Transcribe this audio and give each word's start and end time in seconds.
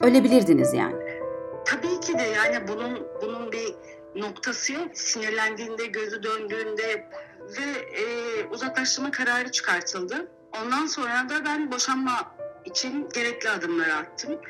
Ölebilirdiniz 0.00 0.74
yani. 0.74 1.20
Tabii 1.64 2.00
ki 2.00 2.18
de 2.18 2.22
yani 2.22 2.68
bunun 2.68 3.06
bunun 3.22 3.52
bir 3.52 3.74
noktası 4.14 4.72
yok. 4.72 4.88
Sinirlendiğinde, 4.94 5.86
gözü 5.86 6.22
döndüğünde 6.22 7.08
ve 7.40 7.98
e, 8.02 8.04
uzaklaştırma 8.50 9.10
kararı 9.10 9.50
çıkartıldı. 9.50 10.28
Ondan 10.62 10.86
sonra 10.86 11.28
da 11.28 11.44
ben 11.44 11.72
boşanma 11.72 12.34
için 12.64 13.08
gerekli 13.14 13.50
adımları 13.50 13.94
attım. 13.94 14.40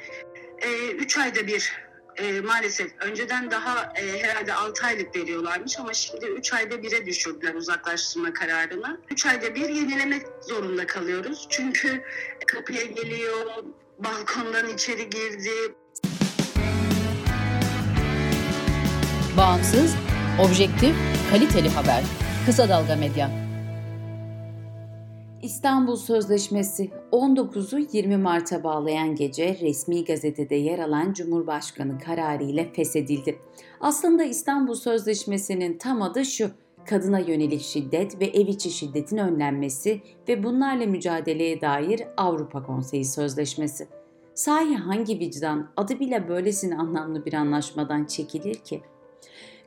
E, 0.59 0.91
üç 0.91 1.19
ayda 1.19 1.47
bir 1.47 1.73
e, 2.17 2.41
maalesef 2.41 2.93
önceden 3.01 3.51
daha 3.51 3.93
e, 3.97 4.23
herhalde 4.23 4.55
6 4.55 4.87
aylık 4.87 5.17
veriyorlarmış 5.17 5.79
ama 5.79 5.93
şimdi 5.93 6.27
3 6.27 6.53
ayda 6.53 6.83
bire 6.83 7.07
düşürdüler 7.07 7.55
uzaklaştırma 7.55 8.33
kararını. 8.33 9.01
3 9.11 9.27
ayda 9.27 9.55
bir 9.55 9.69
yenilemek 9.69 10.23
zorunda 10.41 10.87
kalıyoruz. 10.87 11.47
Çünkü 11.51 12.03
kapıya 12.47 12.83
geliyor, 12.83 13.65
balkondan 14.05 14.75
içeri 14.75 15.11
girdi. 15.11 15.75
Bağımsız, 19.37 19.95
objektif, 20.41 20.95
kaliteli 21.31 21.69
haber. 21.69 22.05
Kısa 22.47 22.69
Dalga 22.69 22.97
Medya. 22.97 23.31
İstanbul 25.43 25.97
Sözleşmesi 25.97 26.91
19'u 27.13 27.89
20 27.93 28.17
Mart'a 28.17 28.65
bağlayan 28.65 29.15
gece 29.15 29.59
resmi 29.61 30.05
gazetede 30.05 30.55
yer 30.55 30.79
alan 30.79 31.13
Cumhurbaşkanı 31.13 31.99
kararı 31.99 32.45
ile 32.45 32.73
feshedildi. 32.73 33.39
Aslında 33.81 34.25
İstanbul 34.25 34.75
Sözleşmesi'nin 34.75 35.79
tam 35.79 36.03
adı 36.03 36.25
şu, 36.25 36.51
kadına 36.91 37.19
yönelik 37.19 37.63
şiddet 37.63 38.21
ve 38.21 38.27
ev 38.27 38.47
içi 38.47 38.71
şiddetin 38.71 39.17
önlenmesi 39.17 40.01
ve 40.29 40.43
bunlarla 40.43 40.87
mücadeleye 40.87 41.61
dair 41.61 42.03
Avrupa 42.17 42.63
Konseyi 42.63 43.05
Sözleşmesi. 43.05 43.89
Sahi 44.35 44.77
hangi 44.77 45.19
vicdan 45.19 45.69
adı 45.77 46.01
bile 46.01 46.29
böylesine 46.29 46.77
anlamlı 46.77 47.25
bir 47.25 47.33
anlaşmadan 47.33 48.05
çekilir 48.05 48.55
ki? 48.55 48.81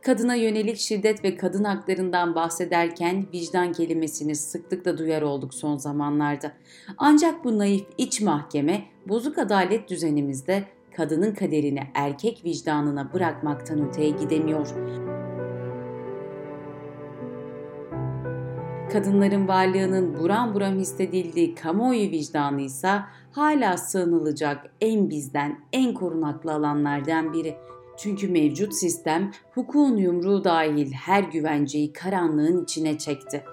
kadına 0.02 0.36
yönelik 0.36 0.78
şiddet 0.78 1.24
ve 1.24 1.38
kadın 1.38 1.64
haklarından 1.64 2.36
bahsederken 2.36 3.26
vicdan 3.34 3.72
kelimesini 3.72 4.36
sıklıkla 4.36 4.98
duyar 4.98 5.22
olduk 5.22 5.54
son 5.54 5.78
zamanlarda. 5.78 6.52
Ancak 6.98 7.44
bu 7.44 7.60
naif 7.60 7.86
iç 7.98 8.22
mahkeme 8.22 8.84
bozuk 9.08 9.38
adalet 9.38 9.90
düzenimizde 9.90 10.64
kadının 10.96 11.34
kaderini 11.34 11.84
erkek 11.94 12.46
vicdanına 12.46 13.14
bırakmaktan 13.14 13.88
öteye 13.88 14.10
gidemiyor. 14.10 14.68
Kadınların 18.94 19.48
varlığının 19.48 20.20
buram 20.20 20.54
buram 20.54 20.80
hissedildiği 20.80 21.56
kamuoyu 21.56 22.12
vicdanı 22.12 22.62
ise 22.62 23.00
hala 23.32 23.78
sığınılacak 23.78 24.72
en 24.82 25.10
bizden 25.10 25.60
en 25.74 25.94
korunaklı 25.94 26.54
alanlardan 26.54 27.34
biri. 27.34 27.56
Çünkü 27.98 28.28
mevcut 28.28 28.74
sistem 28.74 29.32
hukukun 29.54 29.98
yumruğu 29.98 30.44
dahil 30.44 30.92
her 30.92 31.24
güvenceyi 31.24 31.94
karanlığın 31.94 32.64
içine 32.64 32.98
çekti. 32.98 33.44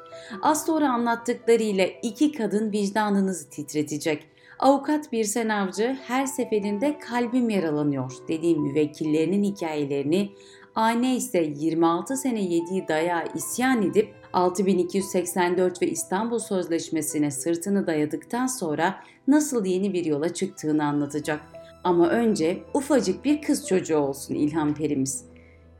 Az 0.42 0.66
sonra 0.66 0.92
anlattıklarıyla 0.92 1.86
iki 2.02 2.32
kadın 2.32 2.72
vicdanınızı 2.72 3.50
titretecek. 3.50 4.26
Avukat 4.58 5.12
bir 5.12 5.24
senavcı 5.24 5.98
her 6.06 6.26
seferinde 6.26 6.98
kalbim 6.98 7.50
yaralanıyor 7.50 8.12
dediğim 8.28 8.62
müvekkillerinin 8.62 9.42
hikayelerini, 9.42 10.30
anne 10.74 11.16
ise 11.16 11.52
26 11.56 12.16
sene 12.16 12.42
yediği 12.42 12.88
dayağı 12.88 13.24
isyan 13.34 13.82
edip 13.82 14.19
6284 14.32 15.82
ve 15.82 15.86
İstanbul 15.90 16.38
Sözleşmesi'ne 16.38 17.30
sırtını 17.30 17.86
dayadıktan 17.86 18.46
sonra 18.46 18.94
nasıl 19.28 19.64
yeni 19.64 19.92
bir 19.92 20.04
yola 20.04 20.34
çıktığını 20.34 20.84
anlatacak. 20.84 21.40
Ama 21.84 22.08
önce 22.08 22.62
ufacık 22.74 23.24
bir 23.24 23.42
kız 23.42 23.68
çocuğu 23.68 23.98
olsun 23.98 24.34
İlham 24.34 24.74
Perimiz. 24.74 25.24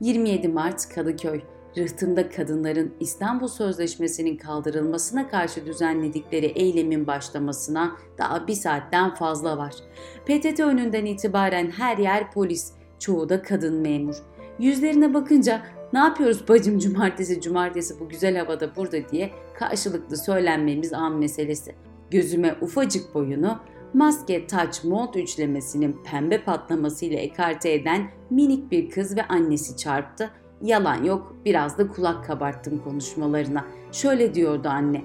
27 0.01 0.49
Mart 0.49 0.89
Kadıköy, 0.89 1.41
rıhtımda 1.79 2.29
kadınların 2.29 2.95
İstanbul 3.01 3.49
Sözleşmesi'nin 3.49 4.37
kaldırılmasına 4.37 5.29
karşı 5.29 5.67
düzenledikleri 5.67 6.47
eylemin 6.47 7.07
başlamasına 7.07 7.97
daha 8.19 8.47
bir 8.47 8.55
saatten 8.55 9.15
fazla 9.15 9.59
var. 9.59 9.75
PTT 10.27 10.61
önünden 10.61 11.05
itibaren 11.05 11.71
her 11.71 11.99
yer 11.99 12.33
polis, 12.33 12.73
çoğu 12.99 13.29
da 13.29 13.43
kadın 13.43 13.75
memur. 13.75 14.17
Yüzlerine 14.59 15.15
bakınca 15.15 15.63
ne 15.93 15.99
yapıyoruz 15.99 16.49
bacım 16.49 16.79
cumartesi 16.79 17.41
cumartesi 17.41 18.01
bu 18.01 18.09
güzel 18.09 18.37
havada 18.37 18.77
burada 18.77 19.09
diye 19.09 19.31
karşılıklı 19.55 20.17
söylenmemiz 20.17 20.93
an 20.93 21.17
meselesi. 21.17 21.75
Gözüme 22.11 22.57
ufacık 22.61 23.15
boyunu, 23.15 23.59
maske 23.95 24.47
taç 24.47 24.85
mont 24.85 25.17
üçlemesinin 25.17 26.01
pembe 26.05 26.45
patlamasıyla 26.45 27.19
ekarte 27.19 27.73
eden 27.73 28.11
minik 28.31 28.71
bir 28.71 28.91
kız 28.91 29.17
ve 29.17 29.27
annesi 29.27 29.77
çarptı. 29.77 30.31
Yalan 30.63 31.05
yok 31.05 31.37
biraz 31.45 31.79
da 31.79 31.89
kulak 31.89 32.25
kabarttım 32.25 32.79
konuşmalarına. 32.79 33.65
Şöyle 33.93 34.35
diyordu 34.35 34.69
anne. 34.69 35.03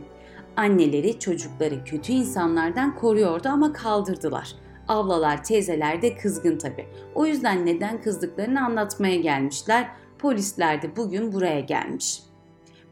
Anneleri 0.55 1.19
çocukları 1.19 1.83
kötü 1.83 2.13
insanlardan 2.13 2.95
koruyordu 2.95 3.49
ama 3.49 3.73
kaldırdılar. 3.73 4.55
Ablalar, 4.87 5.43
teyzeler 5.43 6.01
de 6.01 6.15
kızgın 6.15 6.57
tabi. 6.57 6.85
O 7.15 7.25
yüzden 7.25 7.65
neden 7.65 8.01
kızdıklarını 8.01 8.65
anlatmaya 8.65 9.15
gelmişler. 9.15 9.87
Polisler 10.25 10.81
de 10.81 10.95
bugün 10.95 11.33
buraya 11.33 11.59
gelmiş. 11.59 12.19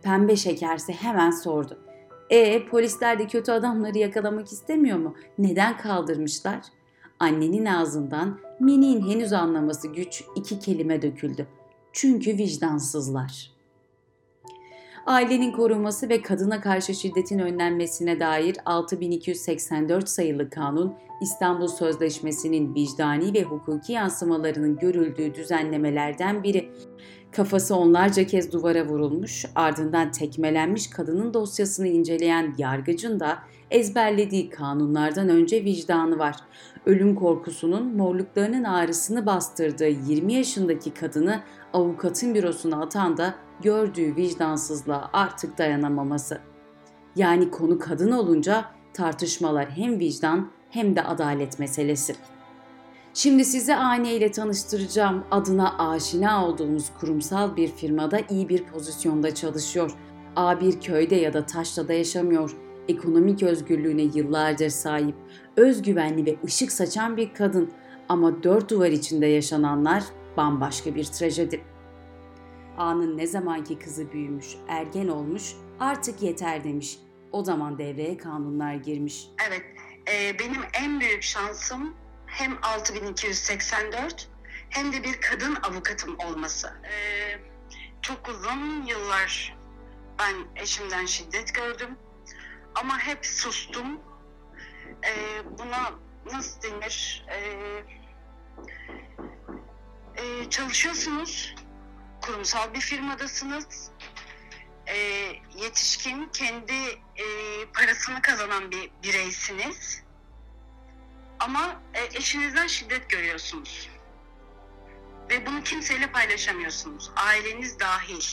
Pembe 0.02 0.36
şekerse 0.36 0.94
hemen 0.94 1.32
sordu. 1.32 1.80
E 2.30 2.66
polisler 2.66 3.20
de 3.20 3.28
kötü 3.28 3.52
adamları 3.52 3.98
yakalamak 3.98 4.52
istemiyor 4.52 4.98
mu? 4.98 5.16
Neden 5.38 5.78
kaldırmışlar? 5.78 6.60
Annenin 7.20 7.66
ağzından 7.66 8.40
Mini'nin 8.60 9.10
henüz 9.10 9.34
anlaması 9.34 9.88
güç 9.88 10.24
iki 10.36 10.60
kelime 10.60 11.02
döküldü. 11.02 11.48
Çünkü 11.94 12.38
vicdansızlar. 12.38 13.52
Ailenin 15.06 15.52
korunması 15.52 16.10
ve 16.10 16.22
kadına 16.22 16.62
karşı 16.62 16.94
şiddetin 16.94 17.40
önlenmesine 17.40 18.20
dair 18.20 18.58
6284 18.66 20.10
sayılı 20.10 20.50
kanun 20.50 20.94
İstanbul 21.22 21.68
Sözleşmesi'nin 21.68 22.76
vicdani 22.76 23.34
ve 23.34 23.44
hukuki 23.44 23.94
yansımalarının 23.94 24.78
görüldüğü 24.78 25.36
düzenlemelerden 25.36 26.44
biri. 26.44 26.72
Kafası 27.36 27.76
onlarca 27.76 28.28
kez 28.28 28.52
duvara 28.52 28.86
vurulmuş, 28.86 29.46
ardından 29.56 30.12
tekmelenmiş 30.12 30.90
kadının 30.90 31.34
dosyasını 31.34 31.88
inceleyen 31.88 32.56
yargıcın 32.58 33.20
da 33.20 33.40
ezberlediği 33.72 34.50
kanunlardan 34.50 35.30
önce 35.30 35.64
vicdanı 35.64 36.20
var. 36.20 36.36
Ölüm 36.86 37.16
korkusunun 37.16 37.96
morluklarının 37.96 38.64
ağrısını 38.64 39.26
bastırdığı 39.26 39.88
20 39.88 40.34
yaşındaki 40.34 40.94
kadını 40.94 41.42
avukatın 41.74 42.36
bürosuna 42.36 42.82
atan 42.82 43.18
da 43.18 43.36
gördüğü 43.62 44.16
vicdansızlığa 44.16 45.10
artık 45.14 45.58
dayanamaması. 45.58 46.42
Yani 47.16 47.52
konu 47.52 47.80
kadın 47.80 48.12
olunca 48.12 48.66
tartışmalar 48.94 49.70
hem 49.70 50.00
vicdan 50.00 50.52
hem 50.70 50.96
de 50.96 51.04
adalet 51.04 51.60
meselesi. 51.60 52.16
Şimdi 53.16 53.46
size 53.46 53.76
Ane 53.76 54.14
ile 54.14 54.32
tanıştıracağım. 54.32 55.24
Adına 55.32 55.78
aşina 55.78 56.48
olduğumuz 56.48 56.86
kurumsal 57.00 57.56
bir 57.56 57.68
firmada 57.68 58.20
iyi 58.30 58.50
bir 58.50 58.64
pozisyonda 58.64 59.36
çalışıyor. 59.36 59.92
A 60.36 60.62
bir 60.62 60.82
köyde 60.82 61.16
ya 61.16 61.34
da 61.34 61.46
taşrada 61.46 61.94
yaşamıyor. 61.94 62.56
Ekonomik 62.88 63.44
özgürlüğüne 63.44 64.02
yıllardır 64.02 64.70
sahip, 64.70 65.16
özgüvenli 65.58 66.26
ve 66.26 66.36
ışık 66.46 66.72
saçan 66.72 67.18
bir 67.18 67.34
kadın. 67.34 67.72
Ama 68.10 68.44
dört 68.44 68.72
duvar 68.72 68.90
içinde 68.90 69.26
yaşananlar 69.26 70.04
bambaşka 70.38 70.96
bir 70.96 71.06
trajedi. 71.06 71.62
A'nın 72.78 73.18
ne 73.18 73.28
zamanki 73.28 73.80
kızı 73.80 74.12
büyümüş, 74.12 74.48
ergen 74.68 75.08
olmuş, 75.08 75.54
artık 75.80 76.22
yeter 76.22 76.64
demiş. 76.64 76.98
O 77.32 77.44
zaman 77.44 77.78
devreye 77.78 78.18
kanunlar 78.18 78.74
girmiş. 78.74 79.30
Evet, 79.48 79.64
e, 80.08 80.40
benim 80.40 80.62
en 80.84 81.00
büyük 81.00 81.24
şansım 81.24 81.94
hem 82.34 82.60
6284 82.64 84.30
hem 84.70 84.94
de 84.94 85.04
bir 85.04 85.22
kadın 85.22 85.56
avukatım 85.56 86.20
olması. 86.20 86.74
Ee, 86.84 87.40
çok 88.02 88.30
uzun 88.30 88.86
yıllar 88.86 89.58
ben 90.20 90.62
eşimden 90.62 91.06
şiddet 91.06 91.56
gördüm 91.56 91.98
ama 92.76 93.00
hep 93.00 93.26
sustum. 93.26 94.00
Ee, 95.06 95.44
buna 95.58 95.92
nasıl 96.34 96.62
denir? 96.62 97.26
Ee, 97.30 97.84
e, 100.16 100.50
çalışıyorsunuz, 100.50 101.56
kurumsal 102.22 102.74
bir 102.74 102.82
firmadasınız, 102.82 103.92
e, 104.88 104.98
yetişkin, 105.56 106.30
kendi 106.34 106.74
e, 107.16 107.26
parasını 107.74 108.22
kazanan 108.22 108.72
bir 108.72 108.92
bireysiniz 109.04 110.03
ama 111.40 111.82
e, 111.94 112.18
eşinizden 112.18 112.68
şiddet 112.68 113.10
görüyorsunuz. 113.10 113.90
Ve 115.30 115.46
bunu 115.46 115.64
kimseyle 115.64 116.12
paylaşamıyorsunuz. 116.12 117.12
Aileniz 117.16 117.80
dahil. 117.80 118.24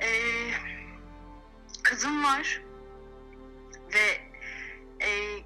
Ee, 0.00 0.50
kızım 1.82 2.24
var 2.24 2.62
ve 3.94 4.20
e, 5.06 5.38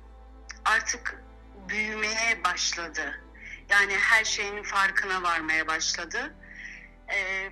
artık 0.64 1.22
büyümeye 1.68 2.44
başladı. 2.44 3.24
Yani 3.68 3.96
her 3.96 4.24
şeyin 4.24 4.62
farkına 4.62 5.22
varmaya 5.22 5.66
başladı. 5.66 6.36
Ee, 7.14 7.50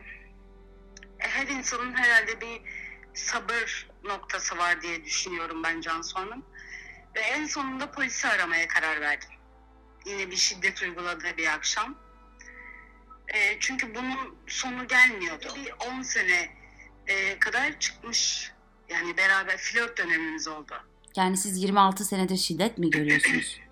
her 1.18 1.46
insanın 1.46 1.94
herhalde 1.94 2.40
bir 2.40 2.62
sabır 3.14 3.88
noktası 4.04 4.58
var 4.58 4.82
diye 4.82 5.04
düşünüyorum 5.04 5.62
ben 5.62 5.80
Cansu 5.80 6.18
Hanım. 6.18 6.44
Ve 7.16 7.20
en 7.20 7.46
sonunda 7.46 7.90
polisi 7.90 8.28
aramaya 8.28 8.68
karar 8.68 9.00
verdim. 9.00 9.28
Yine 10.06 10.30
bir 10.30 10.36
şiddet 10.36 10.82
uyguladığı 10.82 11.36
bir 11.36 11.46
akşam. 11.46 11.98
E, 13.28 13.60
çünkü 13.60 13.94
bunun 13.94 14.36
sonu 14.46 14.88
gelmiyordu. 14.88 15.48
Bir 15.56 15.72
10 15.98 16.02
sene 16.02 16.50
e, 17.06 17.38
kadar 17.38 17.78
çıkmış. 17.78 18.52
Yani 18.88 19.16
beraber 19.16 19.56
flört 19.56 19.98
dönemimiz 19.98 20.48
oldu. 20.48 20.74
Yani 21.16 21.36
siz 21.36 21.62
26 21.62 22.04
senedir 22.04 22.36
şiddet 22.36 22.78
mi 22.78 22.90
görüyorsunuz? 22.90 23.60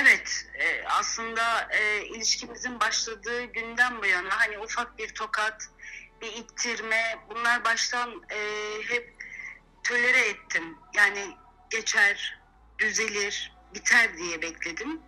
Evet, 0.00 0.46
e, 0.54 0.84
aslında 0.84 1.68
e, 1.70 2.06
ilişkimizin 2.06 2.80
başladığı 2.80 3.44
günden 3.44 4.02
bu 4.02 4.06
yana 4.06 4.40
hani 4.40 4.58
ufak 4.58 4.98
bir 4.98 5.08
tokat, 5.08 5.68
bir 6.20 6.32
ittirme 6.32 7.18
bunlar 7.30 7.64
baştan 7.64 8.22
e, 8.30 8.38
hep 8.88 9.14
tölere 9.82 10.28
ettim. 10.28 10.78
Yani 10.94 11.36
geçer, 11.70 12.39
düzelir, 12.80 13.52
biter 13.74 14.16
diye 14.16 14.42
bekledim. 14.42 15.00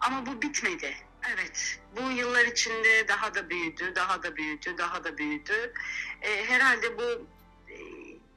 Ama 0.00 0.26
bu 0.26 0.42
bitmedi. 0.42 0.96
Evet, 1.34 1.80
bu 1.96 2.10
yıllar 2.10 2.44
içinde 2.44 3.08
daha 3.08 3.34
da 3.34 3.50
büyüdü, 3.50 3.92
daha 3.94 4.22
da 4.22 4.36
büyüdü, 4.36 4.74
daha 4.78 5.04
da 5.04 5.18
büyüdü. 5.18 5.72
E, 6.22 6.44
herhalde 6.46 6.98
bu 6.98 7.26
e, 7.72 7.76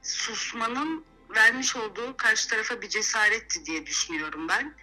susmanın 0.02 1.06
vermiş 1.30 1.76
olduğu 1.76 2.18
karşı 2.18 2.50
tarafa 2.50 2.82
bir 2.82 2.90
cesaretti 2.90 3.66
diye 3.66 3.86
düşünüyorum 3.86 4.48
ben. 4.48 4.76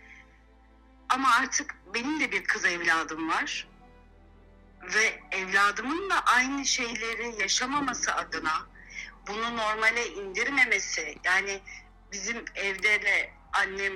Ama 1.09 1.35
artık 1.35 1.75
benim 1.95 2.21
de 2.21 2.33
bir 2.33 2.45
kız 2.45 2.65
evladım 2.65 3.29
var. 3.29 3.69
Ve 4.83 5.23
evladımın 5.31 6.11
da 6.11 6.21
aynı 6.25 6.67
şeyleri 6.67 7.43
yaşamaması 7.43 8.15
adına 8.15 8.67
bunu 9.27 9.57
normale 9.57 10.09
indirmemesi 10.09 11.19
yani 11.25 11.61
bizim 12.13 12.45
evde 12.55 13.03
de 13.03 13.38
annem 13.53 13.93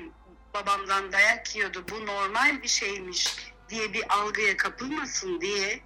babamdan 0.54 1.12
dayak 1.12 1.56
yiyordu 1.56 1.84
bu 1.90 2.06
normal 2.06 2.62
bir 2.62 2.68
şeymiş 2.68 3.36
diye 3.68 3.92
bir 3.92 4.04
algıya 4.08 4.56
kapılmasın 4.56 5.40
diye 5.40 5.80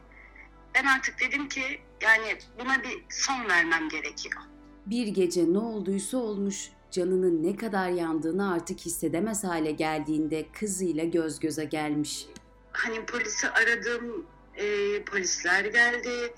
ben 0.74 0.84
artık 0.84 1.20
dedim 1.20 1.48
ki 1.48 1.80
yani 2.00 2.38
buna 2.58 2.82
bir 2.82 3.04
son 3.10 3.48
vermem 3.48 3.88
gerekiyor. 3.88 4.40
Bir 4.86 5.06
gece 5.06 5.52
ne 5.52 5.58
olduysa 5.58 6.16
olmuş 6.16 6.70
canının 6.90 7.42
ne 7.42 7.56
kadar 7.56 7.88
yandığını 7.88 8.52
artık 8.52 8.80
hissedemez 8.80 9.44
hale 9.44 9.70
geldiğinde 9.70 10.46
kızıyla 10.52 11.04
göz 11.04 11.40
göze 11.40 11.64
gelmiş. 11.64 12.26
Hani 12.72 13.06
polisi 13.06 13.48
aradım, 13.48 14.26
e, 14.56 14.64
polisler 15.04 15.64
geldi 15.64 16.34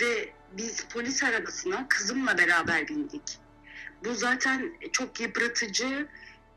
ve 0.00 0.32
biz 0.52 0.84
polis 0.84 1.22
arabasına 1.22 1.88
kızımla 1.88 2.38
beraber 2.38 2.88
bindik. 2.88 3.38
Bu 4.04 4.14
zaten 4.14 4.72
çok 4.92 5.20
yıpratıcı, 5.20 6.08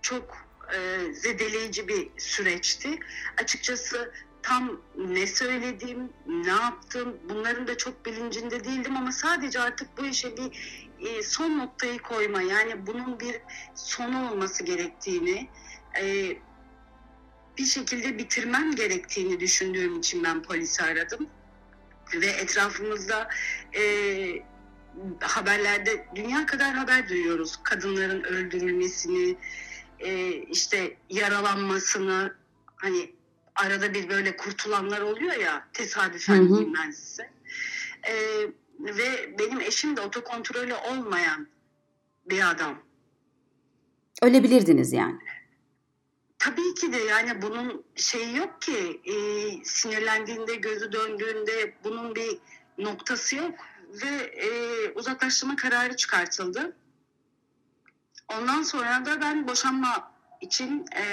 çok 0.01 0.37
e, 0.73 1.13
zedeleyici 1.13 1.87
bir 1.87 2.09
süreçti. 2.17 2.99
Açıkçası 3.37 4.11
tam 4.43 4.81
ne 4.97 5.27
söyledim, 5.27 6.09
ne 6.27 6.49
yaptım 6.49 7.17
bunların 7.29 7.67
da 7.67 7.77
çok 7.77 8.05
bilincinde 8.05 8.63
değildim 8.63 8.97
ama 8.97 9.11
sadece 9.11 9.59
artık 9.59 9.97
bu 9.97 10.05
işe 10.05 10.37
bir 10.37 10.79
e, 10.99 11.23
son 11.23 11.57
noktayı 11.57 11.99
koyma 11.99 12.41
yani 12.41 12.87
bunun 12.87 13.19
bir 13.19 13.41
sonu 13.75 14.31
olması 14.31 14.63
gerektiğini 14.63 15.49
e, 16.01 16.37
bir 17.57 17.65
şekilde 17.65 18.17
bitirmem 18.17 18.75
gerektiğini 18.75 19.39
düşündüğüm 19.39 19.99
için 19.99 20.23
ben 20.23 20.43
polisi 20.43 20.83
aradım 20.83 21.29
ve 22.15 22.25
etrafımızda 22.25 23.29
e, 23.75 23.83
haberlerde 25.19 26.05
dünya 26.15 26.45
kadar 26.45 26.73
haber 26.73 27.09
duyuyoruz 27.09 27.59
kadınların 27.63 28.23
öldürülmesini 28.23 29.37
e, 29.99 30.31
işte 30.31 30.97
yaralanmasını 31.09 32.35
hani 32.75 33.11
arada 33.55 33.93
bir 33.93 34.09
böyle 34.09 34.37
kurtulanlar 34.37 35.01
oluyor 35.01 35.35
ya 35.35 35.67
tesadüfen 35.73 36.37
hı 36.37 36.41
hı. 36.41 36.49
diyeyim 36.49 36.73
ben 36.73 36.91
size. 36.91 37.31
E, 38.07 38.13
ve 38.79 39.39
benim 39.39 39.61
eşim 39.61 39.97
de 39.97 40.01
otokontrolü 40.01 40.73
olmayan 40.73 41.47
bir 42.25 42.49
adam. 42.51 42.79
Ölebilirdiniz 44.21 44.93
yani. 44.93 45.19
Tabii 46.39 46.73
ki 46.73 46.93
de 46.93 46.97
yani 46.97 47.41
bunun 47.41 47.83
şeyi 47.95 48.35
yok 48.35 48.61
ki 48.61 49.01
e, 49.03 49.15
sinirlendiğinde 49.63 50.55
gözü 50.55 50.91
döndüğünde 50.91 51.73
bunun 51.83 52.15
bir 52.15 52.37
noktası 52.77 53.35
yok 53.35 53.53
ve 53.89 54.15
e, 54.23 54.49
uzaklaştırma 54.95 55.55
kararı 55.55 55.95
çıkartıldı. 55.95 56.75
Ondan 58.37 58.61
sonra 58.61 59.05
da 59.05 59.21
ben 59.21 59.47
boşanma 59.47 60.11
için 60.41 60.85
e, 60.97 61.03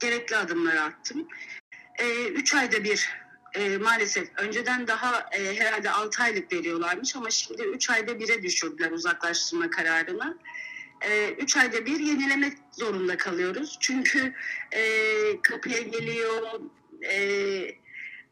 gerekli 0.00 0.36
adımları 0.36 0.82
attım. 0.82 1.28
E, 1.98 2.28
üç 2.28 2.54
ayda 2.54 2.84
bir 2.84 3.08
e, 3.54 3.78
maalesef 3.78 4.28
önceden 4.36 4.86
daha 4.86 5.30
e, 5.32 5.56
herhalde 5.60 5.90
6 5.90 6.22
aylık 6.22 6.52
veriyorlarmış 6.52 7.16
ama 7.16 7.30
şimdi 7.30 7.62
3 7.62 7.90
ayda 7.90 8.20
bire 8.20 8.42
düşürdüler 8.42 8.90
uzaklaştırma 8.90 9.70
kararını. 9.70 10.38
3 11.38 11.56
e, 11.56 11.60
ayda 11.60 11.86
bir 11.86 12.00
yenilemek 12.00 12.52
zorunda 12.72 13.16
kalıyoruz. 13.16 13.76
Çünkü 13.80 14.34
e, 14.72 14.82
kapıya 15.42 15.80
geliyor, 15.80 16.60
e, 17.04 17.18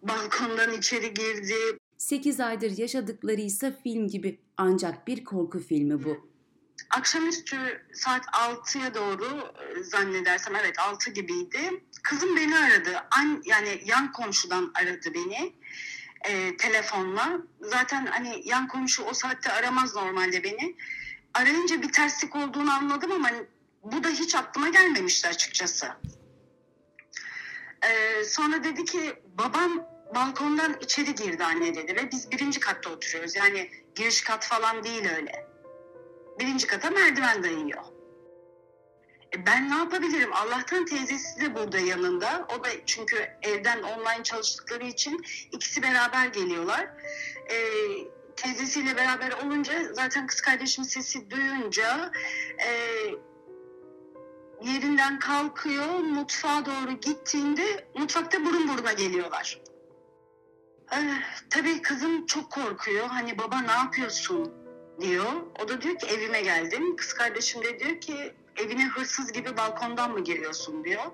balkondan 0.03 0.73
içeri 0.73 1.15
girdi. 1.15 1.55
8 1.99 2.41
aydır 2.41 2.79
yaşadıkları 2.79 3.41
ise 3.41 3.77
film 3.83 4.09
gibi 4.09 4.39
ancak 4.57 5.07
bir 5.07 5.25
korku 5.25 5.59
filmi 5.59 6.05
bu. 6.05 6.36
Akşamüstü 6.90 7.87
saat 7.93 8.25
6'ya 8.26 8.94
doğru 8.94 9.55
e, 9.61 9.82
zannedersem 9.82 10.56
evet 10.56 10.78
6 10.78 11.11
gibiydi. 11.11 11.84
Kızım 12.02 12.37
beni 12.37 12.58
aradı. 12.58 13.02
An, 13.11 13.43
yani 13.46 13.82
yan 13.84 14.12
komşudan 14.12 14.73
aradı 14.75 15.14
beni 15.14 15.55
e, 16.25 16.56
telefonla. 16.56 17.38
Zaten 17.61 18.06
hani 18.06 18.43
yan 18.44 18.69
komşu 18.69 19.02
o 19.02 19.14
saatte 19.14 19.52
aramaz 19.52 19.94
normalde 19.94 20.44
beni. 20.44 20.76
Arayınca 21.34 21.82
bir 21.82 21.93
terslik 21.93 22.37
olduğunu 22.37 22.73
anladım 22.73 23.12
ama 23.12 23.31
bu 23.82 24.05
da 24.05 24.08
hiç 24.08 24.34
aklıma 24.34 24.69
gelmemişti 24.69 25.28
açıkçası. 25.28 25.88
E, 27.82 28.25
sonra 28.25 28.64
dedi 28.64 28.84
ki 28.84 29.23
babam 29.38 29.87
balkondan 30.14 30.76
içeri 30.80 31.14
girdi 31.14 31.45
anne 31.45 31.75
dedi 31.75 31.97
ve 31.97 32.11
biz 32.12 32.30
birinci 32.30 32.61
katta 32.61 32.90
oturuyoruz. 32.90 33.37
Yani 33.37 33.71
giriş 33.95 34.21
kat 34.21 34.47
falan 34.47 34.85
değil 34.85 35.11
öyle 35.16 35.56
birinci 36.38 36.66
kata 36.66 36.90
merdiven 36.90 37.43
dayıyor. 37.43 37.83
E 39.37 39.47
ben 39.47 39.71
ne 39.71 39.75
yapabilirim? 39.76 40.33
Allah'tan 40.33 40.85
teyzesi 40.85 41.40
de 41.40 41.55
burada 41.55 41.78
yanında. 41.78 42.47
O 42.59 42.64
da 42.64 42.69
çünkü 42.87 43.16
evden 43.43 43.83
online 43.83 44.23
çalıştıkları 44.23 44.85
için 44.85 45.25
ikisi 45.52 45.83
beraber 45.83 46.26
geliyorlar. 46.26 46.90
E, 47.50 47.57
teyzesiyle 48.37 48.97
beraber 48.97 49.33
olunca 49.33 49.95
zaten 49.95 50.26
kız 50.26 50.40
kardeşim 50.40 50.85
sesi 50.85 51.31
duyunca 51.31 52.12
e, 52.66 52.71
yerinden 54.62 55.19
kalkıyor 55.19 55.99
mutfağa 55.99 56.66
doğru 56.66 56.93
gittiğinde 57.00 57.88
mutfakta 57.95 58.45
burun 58.45 58.69
buruna 58.69 58.93
geliyorlar. 58.93 59.61
Ee, 60.93 60.97
tabii 61.50 61.83
kızım 61.83 62.26
çok 62.26 62.52
korkuyor. 62.52 63.07
Hani 63.07 63.38
baba 63.38 63.61
ne 63.61 63.73
yapıyorsun? 63.73 64.65
Diyor. 65.00 65.33
O 65.65 65.69
da 65.69 65.83
diyor 65.83 65.99
ki 65.99 66.07
evime 66.07 66.41
geldim. 66.41 66.97
Kız 66.97 67.12
kardeşim 67.12 67.65
de 67.65 67.81
diyor 67.81 68.00
ki 68.00 68.35
evine 68.57 68.87
hırsız 68.87 69.33
gibi 69.33 69.57
balkondan 69.57 70.12
mı 70.12 70.25
giriyorsun 70.25 70.85
diyor. 70.85 71.05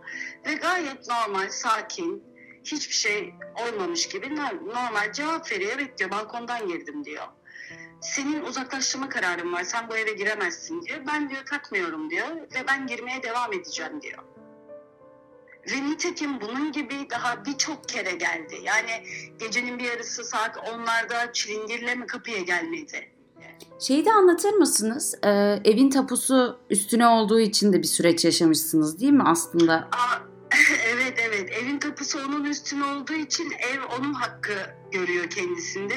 Ve 0.47 0.55
gayet 0.55 1.09
normal, 1.09 1.49
sakin, 1.49 2.25
hiçbir 2.65 2.95
şey 2.95 3.35
olmamış 3.61 4.09
gibi 4.09 4.37
normal 4.37 5.13
cevap 5.13 5.53
veriyor. 5.53 5.73
Evet 5.75 5.99
diyor 5.99 6.11
balkondan 6.11 6.69
girdim 6.69 7.05
diyor. 7.05 7.27
Senin 8.01 8.45
uzaklaştırma 8.45 9.09
kararın 9.09 9.53
var. 9.53 9.65
Sen 9.65 9.89
bu 9.89 9.97
eve 9.97 10.13
giremezsin 10.13 10.83
diyor. 10.83 10.99
Ben 11.07 11.31
diyor 11.31 11.47
takmıyorum 11.47 12.11
diyor. 12.11 12.29
Ve 12.29 12.67
ben 12.69 12.87
girmeye 12.87 13.23
devam 13.23 13.53
edeceğim 13.53 14.03
diyor. 14.03 14.23
Ve 15.71 15.91
nitekim 15.91 16.41
bunun 16.41 16.73
gibi 16.73 17.11
daha 17.11 17.45
birçok 17.45 17.89
kere 17.89 18.13
geldi. 18.13 18.61
Yani 18.63 19.07
gecenin 19.39 19.79
bir 19.79 19.85
yarısı 19.85 20.25
saat 20.25 20.57
10'larda 20.57 21.33
çilindirle 21.33 21.95
mi 21.95 22.07
kapıya 22.07 22.39
gelmedi 22.39 23.12
Şeyi 23.81 24.05
de 24.05 24.13
anlatır 24.13 24.53
mısınız? 24.53 25.15
Ee, 25.25 25.29
evin 25.65 25.91
tapusu 25.91 26.59
üstüne 26.71 27.07
olduğu 27.07 27.41
için 27.41 27.73
de 27.73 27.79
bir 27.79 27.87
süreç 27.87 28.25
yaşamışsınız 28.25 29.01
değil 29.01 29.13
mi 29.13 29.23
aslında? 29.27 29.75
Aa, 29.75 30.19
evet 30.87 31.15
evet 31.19 31.51
evin 31.53 31.79
tapusu 31.79 32.19
onun 32.19 32.45
üstüne 32.45 32.85
olduğu 32.85 33.13
için 33.13 33.51
ev 33.51 33.99
onun 33.99 34.13
hakkı 34.13 34.55
görüyor 34.93 35.31
kendisinde. 35.31 35.95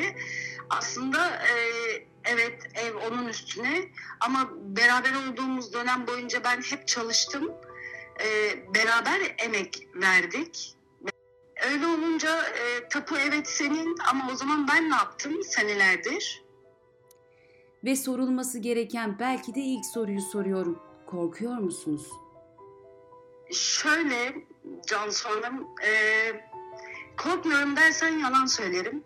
Aslında 0.70 1.30
e, 1.30 1.54
evet 2.26 2.60
ev 2.76 2.96
onun 2.96 3.28
üstüne 3.28 3.86
ama 4.20 4.50
beraber 4.54 5.12
olduğumuz 5.28 5.74
dönem 5.74 6.08
boyunca 6.08 6.44
ben 6.44 6.62
hep 6.62 6.88
çalıştım 6.88 7.52
e, 8.24 8.56
beraber 8.76 9.36
emek 9.38 9.88
verdik. 9.96 10.76
Öyle 11.72 11.88
olunca 11.88 12.44
e, 12.44 12.88
tapu 12.90 13.16
evet 13.18 13.48
senin 13.48 13.96
ama 14.10 14.30
o 14.32 14.36
zaman 14.36 14.68
ben 14.68 14.90
ne 14.90 14.96
yaptım 14.96 15.44
senelerdir? 15.44 16.45
Ve 17.86 17.96
sorulması 17.96 18.60
gereken 18.60 19.20
belki 19.20 19.56
de 19.56 19.60
ilk 19.60 19.86
soruyu 19.86 20.22
soruyorum. 20.22 20.80
Korkuyor 21.06 21.58
musunuz? 21.58 22.10
Şöyle 23.52 24.36
Cansu 24.88 25.30
Hanım, 25.30 25.68
e, 25.86 25.92
korkmuyorum 27.18 27.76
dersen 27.76 28.20
yalan 28.20 28.46
söylerim. 28.46 29.04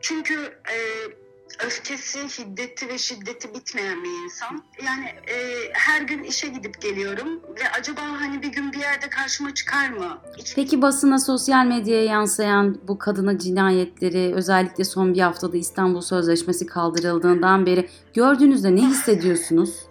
Çünkü 0.00 0.34
e, 0.44 0.76
öfkesi, 1.66 2.18
hiddeti 2.18 2.88
ve 2.88 2.98
şiddeti 2.98 3.54
bitmeyen 3.54 4.04
bir 4.04 4.24
insan. 4.24 4.64
Yani 4.86 5.04
e, 5.06 5.36
her 5.72 6.02
gün 6.02 6.22
işe 6.22 6.48
gidip 6.48 6.80
geliyorum 6.80 7.28
ve 7.28 7.70
acaba 7.78 8.00
hani 8.00 8.42
bir 8.42 8.48
gün 8.48 8.72
bir 8.72 8.78
yerde 8.78 9.10
karşıma 9.10 9.54
çıkar 9.54 9.88
mı? 9.88 10.18
Hiç 10.38 10.54
Peki 10.54 10.82
basına, 10.82 11.18
sosyal 11.18 11.66
medyaya 11.66 12.04
yansıyan 12.04 12.78
bu 12.88 12.98
kadına 12.98 13.38
cinayetleri 13.38 14.34
özellikle 14.34 14.84
son 14.84 15.14
bir 15.14 15.20
haftada 15.20 15.56
İstanbul 15.56 16.00
Sözleşmesi 16.00 16.66
kaldırıldığından 16.66 17.66
beri 17.66 17.88
gördüğünüzde 18.14 18.76
ne 18.76 18.80
hissediyorsunuz? 18.80 19.86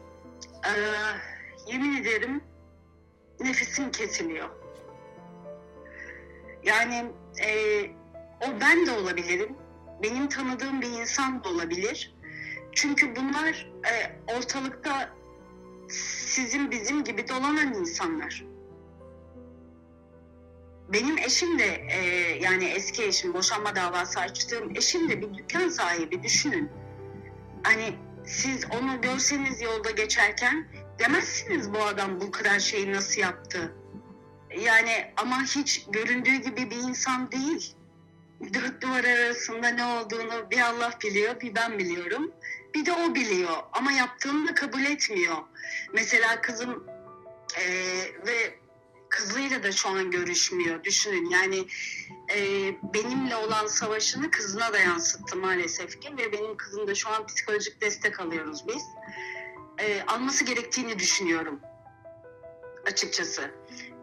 Ee, 0.65 1.71
yemin 1.71 2.01
ederim 2.01 2.41
nefesim 3.39 3.91
kesiliyor. 3.91 4.49
Yani 6.63 7.05
e, 7.45 7.81
o 8.41 8.45
ben 8.61 8.85
de 8.85 8.91
olabilirim. 8.91 9.55
Benim 10.03 10.29
tanıdığım 10.29 10.81
bir 10.81 10.89
insan 10.89 11.43
da 11.43 11.49
olabilir. 11.49 12.15
Çünkü 12.71 13.15
bunlar 13.15 13.71
e, 13.91 14.19
ortalıkta 14.37 15.09
sizin 15.89 16.71
bizim 16.71 17.03
gibi 17.03 17.27
dolanan 17.27 17.73
insanlar. 17.73 18.45
Benim 20.93 21.17
eşim 21.17 21.59
de 21.59 21.81
e, 21.89 21.99
yani 22.41 22.65
eski 22.65 23.03
eşim 23.03 23.33
boşanma 23.33 23.75
davası 23.75 24.19
açtığım 24.19 24.75
eşim 24.75 25.09
de 25.09 25.21
bir 25.21 25.33
dükkan 25.33 25.69
sahibi 25.69 26.23
düşünün. 26.23 26.69
Hani 27.63 27.95
siz 28.25 28.65
onu 28.71 29.01
görseniz 29.01 29.61
yolda 29.61 29.91
geçerken 29.91 30.67
demezsiniz 30.99 31.73
bu 31.73 31.83
adam 31.83 32.21
bu 32.21 32.31
kadar 32.31 32.59
şeyi 32.59 32.91
nasıl 32.91 33.21
yaptı. 33.21 33.75
Yani 34.65 35.13
ama 35.17 35.43
hiç 35.43 35.85
göründüğü 35.91 36.35
gibi 36.35 36.69
bir 36.71 36.75
insan 36.75 37.31
değil. 37.31 37.75
Dört 38.41 38.81
duvar 38.81 39.03
arasında 39.03 39.67
ne 39.67 39.85
olduğunu 39.85 40.51
bir 40.51 40.59
Allah 40.61 40.93
biliyor, 41.03 41.41
bir 41.41 41.55
ben 41.55 41.79
biliyorum. 41.79 42.31
Bir 42.75 42.85
de 42.85 42.91
o 42.93 43.15
biliyor 43.15 43.57
ama 43.71 43.91
yaptığını 43.91 44.55
kabul 44.55 44.81
etmiyor. 44.81 45.37
Mesela 45.93 46.41
kızım 46.41 46.87
eee, 47.57 48.13
ve 48.27 48.59
kızıyla 49.09 49.63
da 49.63 49.71
şu 49.71 49.89
an 49.89 50.11
görüşmüyor. 50.11 50.83
Düşünün 50.83 51.29
yani 51.29 51.65
eee, 52.35 52.77
benimle 52.93 53.35
olan 53.35 53.67
savaşını 53.67 54.31
kızına 54.31 54.73
da 54.73 54.79
yansıttı 54.79 55.35
maalesef 55.37 56.01
ki 56.01 56.17
ve 56.17 56.31
benim 56.31 56.57
kızım 56.57 56.87
da 56.87 56.95
şu 56.95 57.09
an 57.09 57.25
psikolojik 57.25 57.81
destek 57.81 58.19
alıyoruz 58.19 58.67
biz. 58.67 58.83
Eee, 59.79 60.03
alması 60.07 60.45
gerektiğini 60.45 60.99
düşünüyorum 60.99 61.59
açıkçası. 62.85 63.51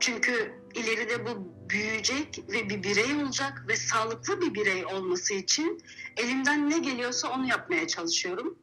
Çünkü 0.00 0.54
ileride 0.74 1.26
bu 1.26 1.52
büyüyecek 1.68 2.44
ve 2.48 2.68
bir 2.68 2.82
birey 2.82 3.22
olacak 3.22 3.64
ve 3.68 3.76
sağlıklı 3.76 4.40
bir 4.40 4.54
birey 4.54 4.86
olması 4.86 5.34
için 5.34 5.82
elimden 6.16 6.70
ne 6.70 6.78
geliyorsa 6.78 7.28
onu 7.28 7.48
yapmaya 7.48 7.86
çalışıyorum. 7.86 8.58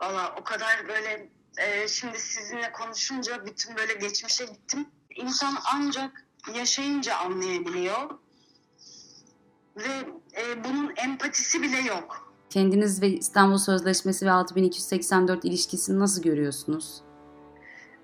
Valla 0.00 0.34
o 0.40 0.44
kadar 0.44 0.88
böyle 0.88 1.30
e, 1.58 1.88
şimdi 1.88 2.18
sizinle 2.18 2.72
konuşunca 2.72 3.46
bütün 3.46 3.76
böyle 3.76 3.94
geçmişe 3.94 4.44
gittim. 4.44 4.86
İnsan 5.16 5.54
ancak 5.74 6.26
yaşayınca 6.54 7.16
anlayabiliyor. 7.16 8.10
Ve 9.76 10.08
e, 10.40 10.64
bunun 10.64 10.92
empatisi 10.96 11.62
bile 11.62 11.78
yok. 11.78 12.34
Kendiniz 12.50 13.02
ve 13.02 13.08
İstanbul 13.08 13.58
Sözleşmesi 13.58 14.26
ve 14.26 14.30
6284 14.30 15.44
ilişkisini 15.44 15.98
nasıl 15.98 16.22
görüyorsunuz? 16.22 17.02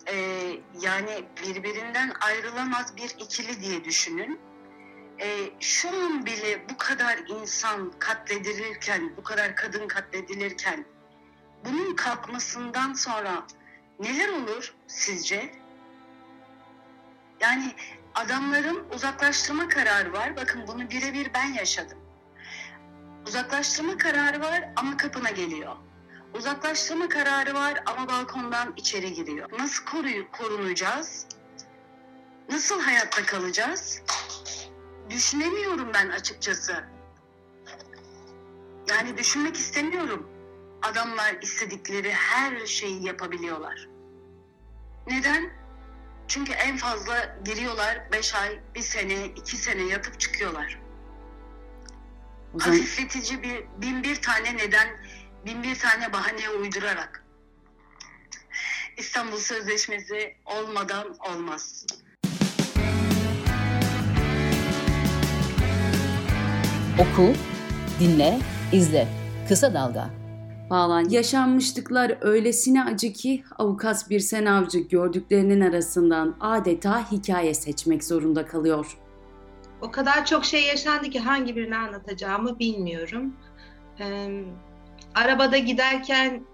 Ee, 0.09 0.61
yani 0.81 1.25
birbirinden 1.43 2.13
ayrılamaz 2.21 2.97
bir 2.97 3.11
ikili 3.19 3.61
diye 3.61 3.85
düşünün. 3.85 4.41
Ee, 5.21 5.51
şu 5.61 5.89
an 5.89 6.27
bile 6.27 6.69
bu 6.69 6.77
kadar 6.77 7.19
insan 7.29 7.93
katledilirken, 7.99 9.17
bu 9.17 9.23
kadar 9.23 9.57
kadın 9.57 9.89
katledilirken 9.89 10.85
bunun 11.65 11.97
kalkmasından 11.97 12.93
sonra 12.93 13.47
neler 14.01 14.29
olur 14.29 14.75
sizce? 14.87 15.55
Yani 17.41 17.75
adamların 18.15 18.87
uzaklaştırma 18.95 19.69
kararı 19.69 20.13
var. 20.13 20.37
Bakın 20.37 20.67
bunu 20.67 20.91
birebir 20.91 21.31
ben 21.35 21.53
yaşadım. 21.53 21.99
Uzaklaştırma 23.27 23.97
kararı 23.97 24.41
var 24.41 24.73
ama 24.77 24.97
kapına 24.97 25.31
geliyor. 25.31 25.77
Uzaklaştırma 26.35 27.09
kararı 27.09 27.55
var 27.55 27.83
ama 27.87 28.09
balkondan 28.09 28.73
içeri 28.77 29.13
giriyor. 29.13 29.51
Nasıl 29.59 29.85
koruyu 29.85 30.31
korunacağız? 30.31 31.27
Nasıl 32.51 32.81
hayatta 32.81 33.27
kalacağız? 33.27 34.03
Düşünemiyorum 35.11 35.91
ben 35.95 36.09
açıkçası. 36.09 36.85
Yani 38.89 39.19
düşünmek 39.19 39.57
istemiyorum. 39.57 40.29
Adamlar 40.83 41.35
istedikleri 41.43 42.13
her 42.13 42.67
şeyi 42.67 43.07
yapabiliyorlar. 43.07 43.89
Neden? 45.07 45.51
Çünkü 46.29 46.53
en 46.53 46.77
fazla 46.77 47.39
giriyorlar 47.45 48.13
5 48.13 48.35
ay, 48.35 48.61
1 48.75 48.81
sene, 48.81 49.25
2 49.25 49.57
sene 49.57 49.83
yatıp 49.83 50.21
çıkıyorlar. 50.21 50.81
Hafifletici 52.59 53.43
bir 53.43 53.65
bin 53.83 54.03
bir 54.03 54.23
tane 54.23 54.57
neden 54.57 54.89
bin 55.47 55.63
bir 55.63 55.79
tane 55.79 56.13
bahane 56.13 56.51
uydurarak. 56.61 57.25
İstanbul 58.97 59.37
Sözleşmesi 59.37 60.35
olmadan 60.47 61.07
olmaz. 61.31 61.87
Oku, 66.99 67.33
dinle, 68.01 68.39
izle. 68.73 69.09
Kısa 69.49 69.75
Dalga. 69.75 70.11
bağlan. 70.71 71.09
Yaşanmışlıklar 71.09 72.19
öylesine 72.21 72.85
acı 72.85 73.13
ki 73.13 73.45
avukat 73.59 74.11
bir 74.11 74.21
senavcı 74.21 74.79
gördüklerinin 74.79 75.61
arasından 75.61 76.37
adeta 76.41 77.13
hikaye 77.13 77.55
seçmek 77.55 78.05
zorunda 78.05 78.47
kalıyor. 78.47 78.99
O 79.81 79.91
kadar 79.91 80.27
çok 80.27 80.45
şey 80.45 80.65
yaşandı 80.67 81.11
ki 81.11 81.21
hangi 81.21 81.57
birini 81.57 81.77
anlatacağımı 81.77 82.59
bilmiyorum. 82.59 83.37
Ee, 84.01 84.45
arabada 85.15 85.59
giderken 85.59 86.45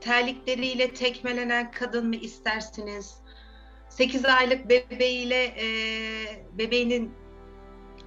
terlikleriyle 0.00 0.94
tekmelenen 0.94 1.70
kadın 1.70 2.06
mı 2.08 2.16
istersiniz? 2.16 3.14
8 3.88 4.24
aylık 4.24 4.68
bebeğiyle 4.68 5.44
e, 5.44 5.66
bebeğinin 6.58 7.12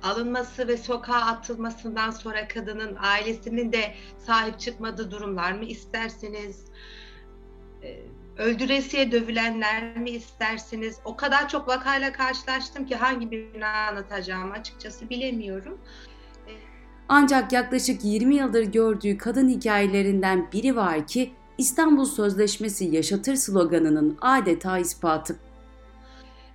alınması 0.03 0.67
ve 0.67 0.77
sokağa 0.77 1.21
atılmasından 1.21 2.11
sonra 2.11 2.47
kadının 2.47 2.97
ailesinin 2.99 3.71
de 3.71 3.95
sahip 4.17 4.59
çıkmadığı 4.59 5.11
durumlar 5.11 5.51
mı 5.51 5.65
istersiniz? 5.65 6.65
Ee, 7.83 7.99
öldüresiye 8.37 9.11
dövülenler 9.11 9.97
mi 9.97 10.09
istersiniz? 10.09 10.99
O 11.05 11.15
kadar 11.15 11.49
çok 11.49 11.67
vakayla 11.67 12.11
karşılaştım 12.11 12.85
ki 12.85 12.95
hangi 12.95 13.31
birini 13.31 13.65
anlatacağımı 13.65 14.53
açıkçası 14.53 15.09
bilemiyorum. 15.09 15.79
Ancak 17.09 17.53
yaklaşık 17.53 18.05
20 18.05 18.35
yıldır 18.35 18.63
gördüğü 18.63 19.17
kadın 19.17 19.49
hikayelerinden 19.49 20.47
biri 20.53 20.75
var 20.75 21.07
ki 21.07 21.31
İstanbul 21.57 22.05
Sözleşmesi 22.05 22.85
yaşatır 22.85 23.35
sloganının 23.35 24.17
adeta 24.21 24.77
ispatı. 24.77 25.35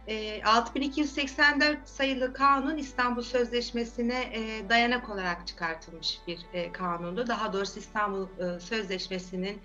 E, 0.09 0.43
6284 0.45 1.89
sayılı 1.89 2.33
kanun 2.33 2.77
İstanbul 2.77 3.23
Sözleşmesi'ne 3.23 4.21
e, 4.33 4.69
dayanak 4.69 5.11
olarak 5.11 5.47
çıkartılmış 5.47 6.19
bir 6.27 6.47
e, 6.53 6.73
kanundu. 6.73 7.27
Daha 7.27 7.53
doğrusu 7.53 7.79
İstanbul 7.79 8.27
e, 8.27 8.61
Sözleşmesi'nin 8.61 9.63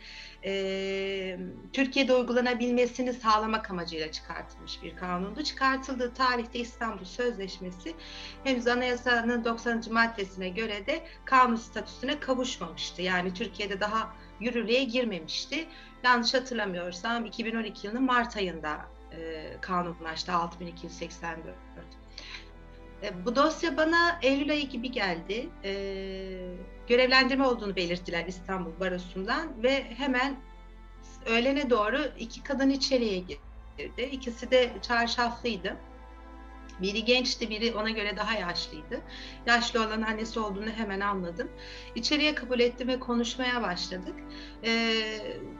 Türkiye'de 1.74 2.15
uygulanabilmesini 2.15 3.13
sağlamak 3.13 3.72
amacıyla 3.72 4.12
çıkartılmış 4.12 4.84
bir 4.84 4.96
kanundu. 4.96 5.44
Çıkartıldığı 5.44 6.13
tarihte 6.13 6.60
İstanbul 6.60 7.06
Sözleşmesi 7.06 7.96
henüz 8.44 8.67
anayasanın 8.67 9.46
90. 9.46 9.84
maddesine 9.91 10.50
göre 10.50 10.86
de 10.86 11.03
kanun 11.25 11.56
statüsüne 11.56 12.20
kavuşmamıştı. 12.20 13.01
Yani 13.01 13.34
Türkiye'de 13.34 13.79
daha 13.79 14.13
yürürlüğe 14.39 14.84
girmemişti. 14.84 15.67
Yanlış 16.03 16.34
hatırlamıyorsam 16.34 17.25
2012 17.25 17.88
yılının 17.88 18.03
Mart 18.03 18.38
ayında 18.38 18.96
e, 19.17 19.57
kanunlaştı 19.62 20.33
6284. 20.33 21.55
E, 23.03 23.25
bu 23.25 23.36
dosya 23.36 23.77
bana 23.77 24.19
Eylül 24.21 24.51
ayı 24.51 24.69
gibi 24.69 24.91
geldi. 24.91 25.50
E, 25.63 25.74
görevlendirme 26.88 27.45
olduğunu 27.45 27.75
belirttiler 27.75 28.25
İstanbul 28.25 28.79
Barosu'ndan 28.79 29.63
ve 29.63 29.83
hemen 29.83 30.36
öğlene 31.25 31.69
doğru 31.69 32.01
iki 32.19 32.43
kadın 32.43 32.69
içeriye 32.69 33.17
girdi. 33.17 34.09
İkisi 34.12 34.51
de 34.51 34.71
çarşaflıydı. 34.81 35.77
Biri 36.81 37.05
gençti, 37.05 37.50
biri 37.50 37.75
ona 37.75 37.89
göre 37.89 38.17
daha 38.17 38.34
yaşlıydı. 38.34 39.01
Yaşlı 39.46 39.79
olan 39.88 40.01
annesi 40.01 40.39
olduğunu 40.39 40.69
hemen 40.69 41.00
anladım. 41.00 41.50
İçeriye 41.96 42.36
kabul 42.36 42.60
ettim 42.60 42.88
ve 42.88 43.00
konuşmaya 43.00 43.62
başladık. 43.62 44.15
E, 44.63 44.93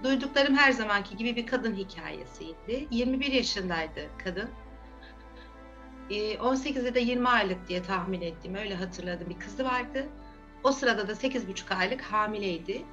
duyduklarım 0.04 0.58
her 0.58 0.72
zamanki 0.72 1.18
gibi 1.18 1.36
bir 1.36 1.46
kadın 1.46 1.76
hikayesiydi. 1.76 2.88
21 2.92 3.32
yaşındaydı 3.32 4.10
kadın. 4.24 4.50
E, 6.10 6.34
18'de 6.36 6.96
de 6.96 7.00
20 7.00 7.28
aylık 7.28 7.68
diye 7.68 7.84
tahmin 7.84 8.22
ettim. 8.22 8.56
Öyle 8.56 8.76
hatırladım. 8.76 9.30
Bir 9.30 9.40
kızı 9.40 9.66
vardı. 9.66 10.06
O 10.64 10.72
sırada 10.72 11.08
da 11.08 11.12
8,5 11.12 11.76
aylık 11.76 12.02
hamileydi. 12.02 12.86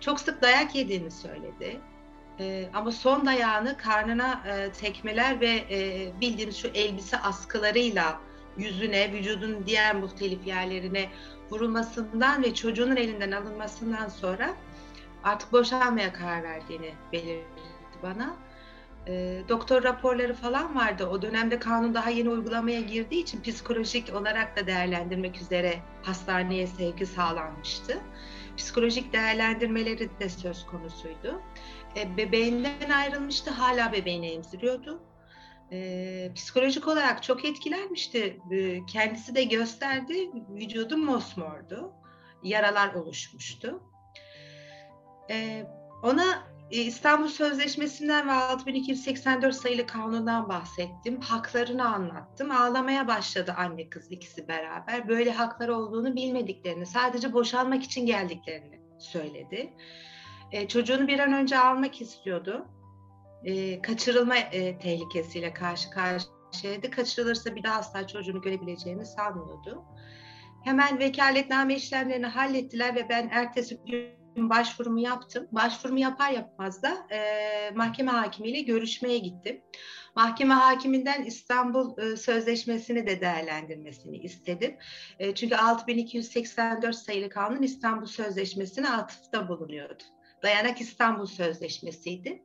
Çok 0.00 0.20
sık 0.20 0.42
dayak 0.42 0.74
yediğini 0.74 1.10
söyledi. 1.10 1.80
E, 2.40 2.68
ama 2.74 2.92
son 2.92 3.26
dayağını 3.26 3.76
karnına 3.76 4.42
e, 4.46 4.72
tekmeler 4.72 5.40
ve 5.40 5.64
e, 5.70 6.10
bildiğiniz 6.20 6.56
şu 6.56 6.68
elbise 6.68 7.18
askılarıyla 7.18 8.20
yüzüne, 8.58 9.12
vücudun 9.12 9.66
diğer 9.66 9.94
muhtelif 9.94 10.46
yerlerine 10.46 11.08
vurulmasından 11.50 12.42
ve 12.42 12.54
çocuğunun 12.54 12.96
elinden 12.96 13.30
alınmasından 13.30 14.08
sonra 14.08 14.54
artık 15.24 15.52
boşanmaya 15.52 16.12
karar 16.12 16.42
verdiğini 16.42 16.92
belirtti 17.12 17.62
bana. 18.02 18.36
E, 19.06 19.42
doktor 19.48 19.82
raporları 19.82 20.34
falan 20.34 20.76
vardı. 20.76 21.06
O 21.06 21.22
dönemde 21.22 21.58
kanun 21.58 21.94
daha 21.94 22.10
yeni 22.10 22.28
uygulamaya 22.30 22.80
girdiği 22.80 23.22
için 23.22 23.42
psikolojik 23.42 24.14
olarak 24.14 24.56
da 24.56 24.66
değerlendirmek 24.66 25.36
üzere 25.40 25.78
hastaneye 26.02 26.66
sevki 26.66 27.06
sağlanmıştı. 27.06 27.98
Psikolojik 28.56 29.12
değerlendirmeleri 29.12 30.10
de 30.20 30.28
söz 30.28 30.66
konusuydu. 30.66 31.40
E, 31.96 32.16
bebeğinden 32.16 32.90
ayrılmıştı, 32.90 33.50
hala 33.50 33.92
bebeğini 33.92 34.26
emziriyordu. 34.26 35.02
E, 35.72 36.32
psikolojik 36.34 36.88
olarak 36.88 37.22
çok 37.22 37.44
etkilenmişti. 37.44 38.40
E, 38.50 38.86
kendisi 38.86 39.34
de 39.34 39.44
gösterdi, 39.44 40.30
vücudu 40.48 40.96
mosmordu. 40.96 41.92
Yaralar 42.42 42.94
oluşmuştu. 42.94 43.82
E, 45.30 45.66
ona 46.02 46.42
e, 46.70 46.76
İstanbul 46.80 47.28
Sözleşmesi'nden 47.28 48.28
ve 48.28 48.32
6284 48.32 49.54
sayılı 49.54 49.86
kanundan 49.86 50.48
bahsettim. 50.48 51.20
Haklarını 51.20 51.94
anlattım. 51.94 52.50
Ağlamaya 52.50 53.08
başladı 53.08 53.54
anne 53.56 53.88
kız 53.88 54.12
ikisi 54.12 54.48
beraber. 54.48 55.08
Böyle 55.08 55.32
hakları 55.32 55.76
olduğunu 55.76 56.16
bilmediklerini, 56.16 56.86
sadece 56.86 57.32
boşanmak 57.32 57.82
için 57.82 58.06
geldiklerini 58.06 58.80
söyledi. 58.98 59.72
E, 60.52 60.68
çocuğunu 60.68 61.08
bir 61.08 61.18
an 61.18 61.32
önce 61.32 61.58
almak 61.58 62.00
istiyordu. 62.00 62.66
E, 63.44 63.82
kaçırılma 63.82 64.36
e, 64.36 64.78
tehlikesiyle 64.78 65.52
karşı 65.52 65.90
karşıyaydı. 65.90 66.90
Kaçırılırsa 66.90 67.56
bir 67.56 67.62
daha 67.62 67.78
asla 67.78 68.06
çocuğunu 68.06 68.40
görebileceğini 68.40 69.06
sanmıyordu. 69.06 69.84
Hemen 70.64 70.98
vekaletname 70.98 71.74
işlemlerini 71.74 72.26
hallettiler 72.26 72.94
ve 72.94 73.08
ben 73.08 73.28
ertesi 73.32 73.80
gün 73.86 74.50
başvurumu 74.50 75.00
yaptım. 75.00 75.48
Başvurumu 75.52 75.98
yapar 75.98 76.30
yapmaz 76.30 76.82
da 76.82 77.06
e, 77.10 77.70
mahkeme 77.74 78.10
hakimiyle 78.10 78.60
görüşmeye 78.60 79.18
gittim. 79.18 79.60
Mahkeme 80.16 80.54
hakiminden 80.54 81.24
İstanbul 81.24 81.98
e, 81.98 82.16
Sözleşmesi'ni 82.16 83.06
de 83.06 83.20
değerlendirmesini 83.20 84.18
istedim. 84.18 84.76
E, 85.18 85.34
çünkü 85.34 85.56
6284 85.56 86.96
sayılı 86.96 87.28
kanun 87.28 87.62
İstanbul 87.62 88.06
Sözleşmesi'ne 88.06 88.90
atıfta 88.90 89.48
bulunuyordu. 89.48 90.04
Dayanak 90.42 90.80
İstanbul 90.80 91.26
Sözleşmesi'ydi. 91.26 92.42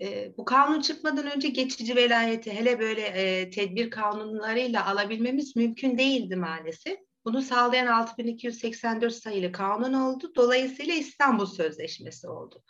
E, 0.00 0.32
bu 0.36 0.44
kanun 0.44 0.80
çıkmadan 0.80 1.30
önce 1.30 1.48
geçici 1.48 1.96
velayeti 1.96 2.52
hele 2.52 2.80
böyle 2.80 3.02
e, 3.02 3.50
tedbir 3.50 3.90
kanunlarıyla 3.90 4.86
alabilmemiz 4.86 5.56
mümkün 5.56 5.98
değildi 5.98 6.36
maalesef. 6.36 6.98
Bunu 7.24 7.42
sağlayan 7.42 7.86
6284 7.86 9.14
sayılı 9.14 9.52
kanun 9.52 9.92
oldu. 9.92 10.32
Dolayısıyla 10.36 10.94
İstanbul 10.94 11.46
Sözleşmesi 11.46 12.28
oldu. 12.28 12.62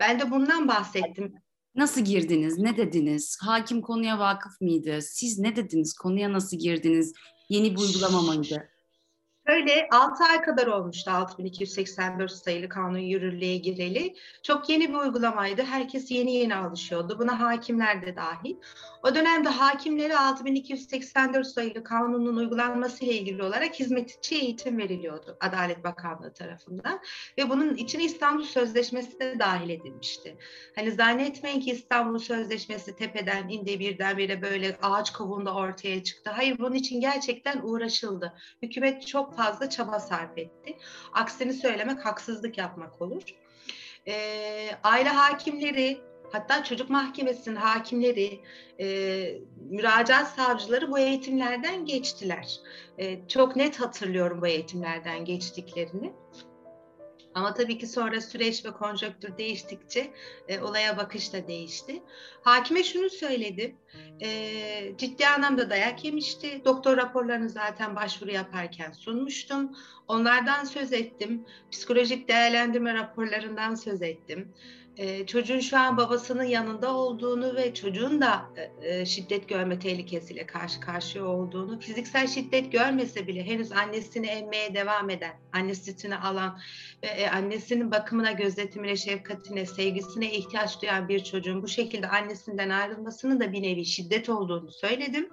Ben 0.00 0.20
de 0.20 0.30
bundan 0.30 0.68
bahsettim. 0.68 1.34
Nasıl 1.74 2.00
girdiniz? 2.00 2.58
Ne 2.58 2.76
dediniz? 2.76 3.38
Hakim 3.42 3.82
konuya 3.82 4.18
vakıf 4.18 4.60
mıydı? 4.60 4.98
Siz 5.02 5.38
ne 5.38 5.56
dediniz? 5.56 5.94
Konuya 5.94 6.32
nasıl 6.32 6.58
girdiniz? 6.58 7.12
Yeni 7.48 7.76
bir 7.76 7.80
uygulama 7.80 8.22
mıydı? 8.22 8.68
Öyle 9.48 9.88
6 9.90 10.24
ay 10.24 10.42
kadar 10.42 10.66
olmuştu 10.66 11.10
6284 11.10 12.32
sayılı 12.32 12.68
kanun 12.68 12.98
yürürlüğe 12.98 13.56
gireli. 13.56 14.14
Çok 14.42 14.68
yeni 14.68 14.88
bir 14.88 14.94
uygulamaydı. 14.94 15.62
Herkes 15.62 16.10
yeni 16.10 16.34
yeni 16.34 16.56
alışıyordu. 16.56 17.18
Buna 17.18 17.40
hakimler 17.40 18.02
de 18.06 18.16
dahil. 18.16 18.56
O 19.02 19.14
dönemde 19.14 19.48
hakimlere 19.48 20.18
6284 20.18 21.46
sayılı 21.46 21.84
kanunun 21.84 22.36
uygulanması 22.36 23.04
ile 23.04 23.14
ilgili 23.14 23.42
olarak 23.42 23.74
hizmetçi 23.74 24.36
eğitim 24.36 24.78
veriliyordu 24.78 25.36
Adalet 25.40 25.84
Bakanlığı 25.84 26.34
tarafından. 26.34 27.00
Ve 27.38 27.50
bunun 27.50 27.74
içine 27.74 28.04
İstanbul 28.04 28.44
Sözleşmesi 28.44 29.20
de 29.20 29.38
dahil 29.38 29.70
edilmişti. 29.70 30.36
Hani 30.76 30.92
zannetmeyin 30.92 31.60
ki 31.60 31.70
İstanbul 31.70 32.18
Sözleşmesi 32.18 32.96
tepeden 32.96 33.48
indi 33.48 33.80
birdenbire 33.80 34.42
böyle 34.42 34.76
ağaç 34.82 35.12
kovuğunda 35.12 35.54
ortaya 35.54 36.04
çıktı. 36.04 36.30
Hayır 36.30 36.58
bunun 36.58 36.74
için 36.74 37.00
gerçekten 37.00 37.60
uğraşıldı. 37.62 38.34
Hükümet 38.62 39.06
çok 39.06 39.37
fazla 39.38 39.70
çaba 39.70 40.00
sarf 40.00 40.38
etti. 40.38 40.76
Aksini 41.12 41.52
söylemek 41.52 42.06
haksızlık 42.06 42.58
yapmak 42.58 43.02
olur. 43.02 43.22
E, 44.08 44.14
aile 44.84 45.08
hakimleri, 45.08 46.00
hatta 46.32 46.64
çocuk 46.64 46.90
mahkemesinin 46.90 47.56
hakimleri, 47.56 48.40
e, 48.80 48.86
müracaat 49.70 50.28
savcıları 50.28 50.90
bu 50.90 50.98
eğitimlerden 50.98 51.84
geçtiler. 51.84 52.60
E, 52.98 53.28
çok 53.28 53.56
net 53.56 53.80
hatırlıyorum 53.80 54.42
bu 54.42 54.46
eğitimlerden 54.46 55.24
geçtiklerini. 55.24 56.12
Ama 57.38 57.54
tabii 57.54 57.78
ki 57.78 57.86
sonra 57.86 58.20
süreç 58.20 58.64
ve 58.64 58.70
konjonktür 58.70 59.38
değiştikçe 59.38 60.10
e, 60.48 60.60
olaya 60.60 60.96
bakış 60.96 61.32
da 61.32 61.48
değişti. 61.48 62.02
Hakime 62.42 62.84
şunu 62.84 63.10
söyledim, 63.10 63.76
e, 64.22 64.92
ciddi 64.98 65.26
anlamda 65.26 65.70
dayak 65.70 66.04
yemişti. 66.04 66.62
Doktor 66.64 66.96
raporlarını 66.96 67.48
zaten 67.48 67.96
başvuru 67.96 68.30
yaparken 68.30 68.92
sunmuştum. 68.92 69.76
Onlardan 70.08 70.64
söz 70.64 70.92
ettim. 70.92 71.46
Psikolojik 71.70 72.28
değerlendirme 72.28 72.94
raporlarından 72.94 73.74
söz 73.74 74.02
ettim 74.02 74.54
e, 74.98 75.26
çocuğun 75.26 75.60
şu 75.60 75.78
an 75.78 75.96
babasının 75.96 76.44
yanında 76.44 76.94
olduğunu 76.94 77.56
ve 77.56 77.74
çocuğun 77.74 78.20
da 78.20 78.50
e, 78.82 79.06
şiddet 79.06 79.48
görme 79.48 79.78
tehlikesiyle 79.78 80.46
karşı 80.46 80.80
karşıya 80.80 81.24
olduğunu, 81.24 81.80
fiziksel 81.80 82.26
şiddet 82.26 82.72
görmese 82.72 83.26
bile 83.26 83.46
henüz 83.46 83.72
annesini 83.72 84.26
emmeye 84.26 84.74
devam 84.74 85.10
eden, 85.10 85.34
anne 85.52 85.74
sütünü 85.74 86.16
alan 86.16 86.58
ve 87.02 87.06
e, 87.06 87.28
annesinin 87.30 87.90
bakımına, 87.90 88.32
gözetimine, 88.32 88.96
şefkatine, 88.96 89.66
sevgisine 89.66 90.32
ihtiyaç 90.32 90.82
duyan 90.82 91.08
bir 91.08 91.24
çocuğun 91.24 91.62
bu 91.62 91.68
şekilde 91.68 92.08
annesinden 92.08 92.70
ayrılmasının 92.70 93.40
da 93.40 93.52
bir 93.52 93.62
nevi 93.62 93.84
şiddet 93.84 94.28
olduğunu 94.28 94.72
söyledim. 94.72 95.28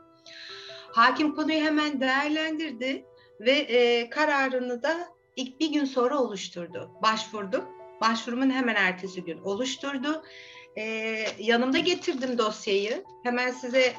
Hakim 0.91 1.35
konuyu 1.35 1.59
hemen 1.59 2.01
değerlendirdi 2.01 3.05
ve 3.39 3.51
e, 3.51 4.09
kararını 4.09 4.83
da 4.83 5.07
ilk 5.35 5.59
bir 5.59 5.73
gün 5.73 5.85
sonra 5.85 6.19
oluşturdu. 6.19 6.91
Başvurdum 7.03 7.74
başvurumun 8.01 8.49
hemen 8.49 8.75
ertesi 8.75 9.23
gün 9.23 9.39
oluşturdu. 9.39 10.23
Ee, 10.77 11.25
yanımda 11.39 11.77
getirdim 11.77 12.37
dosyayı. 12.37 13.03
Hemen 13.23 13.51
size 13.51 13.93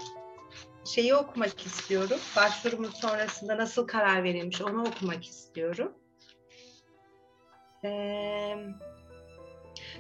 şeyi 0.85 1.15
okumak 1.15 1.67
istiyorum. 1.67 2.19
Başvurumun 2.37 2.91
sonrasında 2.91 3.57
nasıl 3.57 3.87
karar 3.87 4.25
verilmiş 4.25 4.63
onu 4.63 4.85
okumak 4.85 5.25
istiyorum. 5.25 5.93
Ee, 7.85 8.57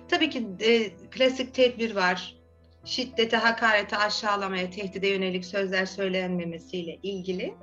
tabii 0.08 0.30
ki 0.30 0.46
e, 0.60 0.96
klasik 1.10 1.54
tedbir 1.54 1.94
var. 1.94 2.36
Şiddete, 2.84 3.36
hakarete, 3.36 3.96
aşağılamaya, 3.96 4.70
tehdide 4.70 5.08
yönelik 5.08 5.44
sözler 5.44 5.86
söylenmemesiyle 5.86 6.98
ilgili. 7.02 7.54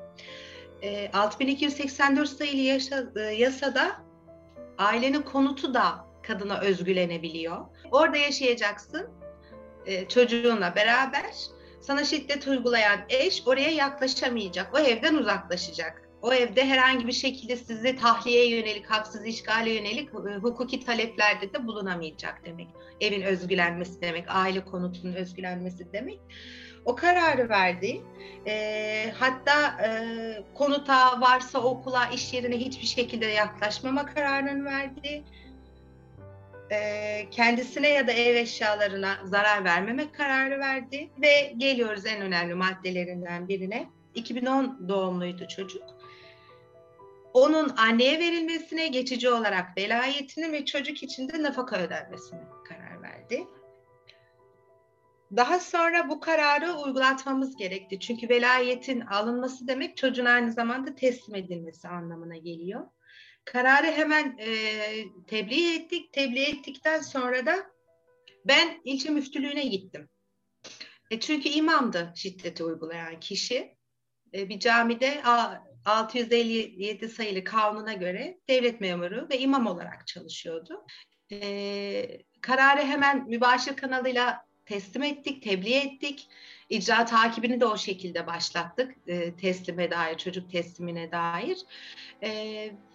E, 0.82 1.12
6284 1.14 2.30
sayılı 2.30 2.62
yaşa, 2.62 3.04
e, 3.16 3.22
yasada 3.22 4.04
ailenin 4.78 5.22
konutu 5.22 5.74
da 5.74 6.13
kadına 6.24 6.60
özgülenebiliyor. 6.60 7.58
Orada 7.92 8.18
yaşayacaksın 8.18 9.10
e, 9.86 10.08
çocuğunla 10.08 10.76
beraber. 10.76 11.34
Sana 11.82 12.04
şiddet 12.04 12.48
uygulayan 12.48 13.00
eş 13.10 13.44
oraya 13.46 13.70
yaklaşamayacak. 13.70 14.76
O 14.76 14.80
evden 14.80 15.16
uzaklaşacak. 15.16 16.04
O 16.22 16.34
evde 16.34 16.66
herhangi 16.66 17.08
bir 17.08 17.12
şekilde 17.12 17.56
sizi 17.58 17.96
tahliyeye 17.96 18.50
yönelik, 18.50 18.86
haksız 18.86 19.26
işgale 19.26 19.72
yönelik 19.72 20.10
e, 20.10 20.36
hukuki 20.36 20.86
taleplerde 20.86 21.54
de 21.54 21.68
bulunamayacak 21.68 22.46
demek. 22.46 22.68
Evin 23.02 23.22
özgülenmesi 23.22 24.02
demek, 24.02 24.26
aile 24.28 24.66
konutunun 24.66 25.14
özgülenmesi 25.14 25.94
demek. 25.94 26.20
O 26.86 26.96
kararı 26.96 27.50
verdi. 27.50 28.02
E, 28.48 29.14
hatta 29.20 29.84
e, 29.84 29.90
konuta 30.54 31.22
varsa 31.22 31.60
okula, 31.60 32.06
iş 32.08 32.34
yerine 32.34 32.58
hiçbir 32.58 32.88
şekilde 32.88 33.26
yaklaşmama 33.26 34.06
kararını 34.06 34.66
verdi 34.66 35.24
e, 36.74 37.28
kendisine 37.32 37.90
ya 37.90 38.08
da 38.08 38.12
ev 38.12 38.36
eşyalarına 38.36 39.18
zarar 39.26 39.64
vermeme 39.64 40.12
kararı 40.12 40.60
verdi 40.60 41.10
ve 41.22 41.54
geliyoruz 41.58 42.06
en 42.06 42.22
önemli 42.22 42.54
maddelerinden 42.54 43.48
birine. 43.48 43.90
2010 44.16 44.90
doğumluydu 44.90 45.48
çocuk. 45.48 45.84
Onun 47.34 47.70
anneye 47.78 48.20
verilmesine 48.20 48.88
geçici 48.88 49.30
olarak 49.30 49.78
velayetini 49.78 50.52
ve 50.52 50.66
çocuk 50.66 51.04
için 51.04 51.30
de 51.30 51.44
nafaka 51.44 51.78
ödenmesine 51.78 52.42
karar 52.70 53.02
verdi. 53.02 53.48
Daha 55.36 55.60
sonra 55.60 56.10
bu 56.10 56.20
kararı 56.20 56.74
uygulatmamız 56.74 57.56
gerekti. 57.56 58.00
Çünkü 58.00 58.30
velayetin 58.30 59.02
alınması 59.02 59.68
demek 59.68 59.98
çocuğun 59.98 60.26
aynı 60.26 60.52
zamanda 60.52 60.96
teslim 60.96 61.36
edilmesi 61.36 61.88
anlamına 61.88 62.38
geliyor. 62.38 62.88
Kararı 63.46 63.88
hemen 63.88 64.38
e, 64.40 64.50
tebliğ 65.28 65.76
ettik. 65.76 66.14
Tebliğ 66.14 66.44
ettikten 66.44 67.02
sonra 67.02 67.46
da 67.46 67.56
ben 68.46 68.82
ilçe 68.84 69.10
müftülüğüne 69.10 69.66
gittim. 69.66 70.10
E, 71.12 71.20
çünkü 71.20 71.50
imamdı 71.50 72.14
şiddeti 72.16 72.64
uygulayan 72.64 73.20
kişi. 73.20 73.76
E, 74.34 74.50
bir 74.50 74.60
camide 74.60 75.24
a, 75.24 75.64
657 75.86 77.10
sayılı 77.10 77.44
kanuna 77.44 77.94
göre 77.94 78.40
devlet 78.50 78.82
memuru 78.82 79.30
ve 79.30 79.40
imam 79.40 79.68
olarak 79.68 80.08
çalışıyordu. 80.08 80.86
E, 81.32 82.22
kararı 82.42 82.82
hemen 82.82 83.28
mübaşir 83.30 83.76
kanalıyla 83.76 84.46
teslim 84.66 85.04
ettik, 85.04 85.44
tebliğ 85.44 85.76
ettik. 85.76 86.28
İcra 86.70 87.06
takibini 87.06 87.60
de 87.60 87.66
o 87.66 87.78
şekilde 87.78 88.28
başlattık. 88.28 88.96
E, 89.08 89.36
teslime 89.36 89.92
dair, 89.92 90.18
çocuk 90.18 90.52
teslimine 90.52 91.12
dair. 91.12 91.58
E, 92.24 92.30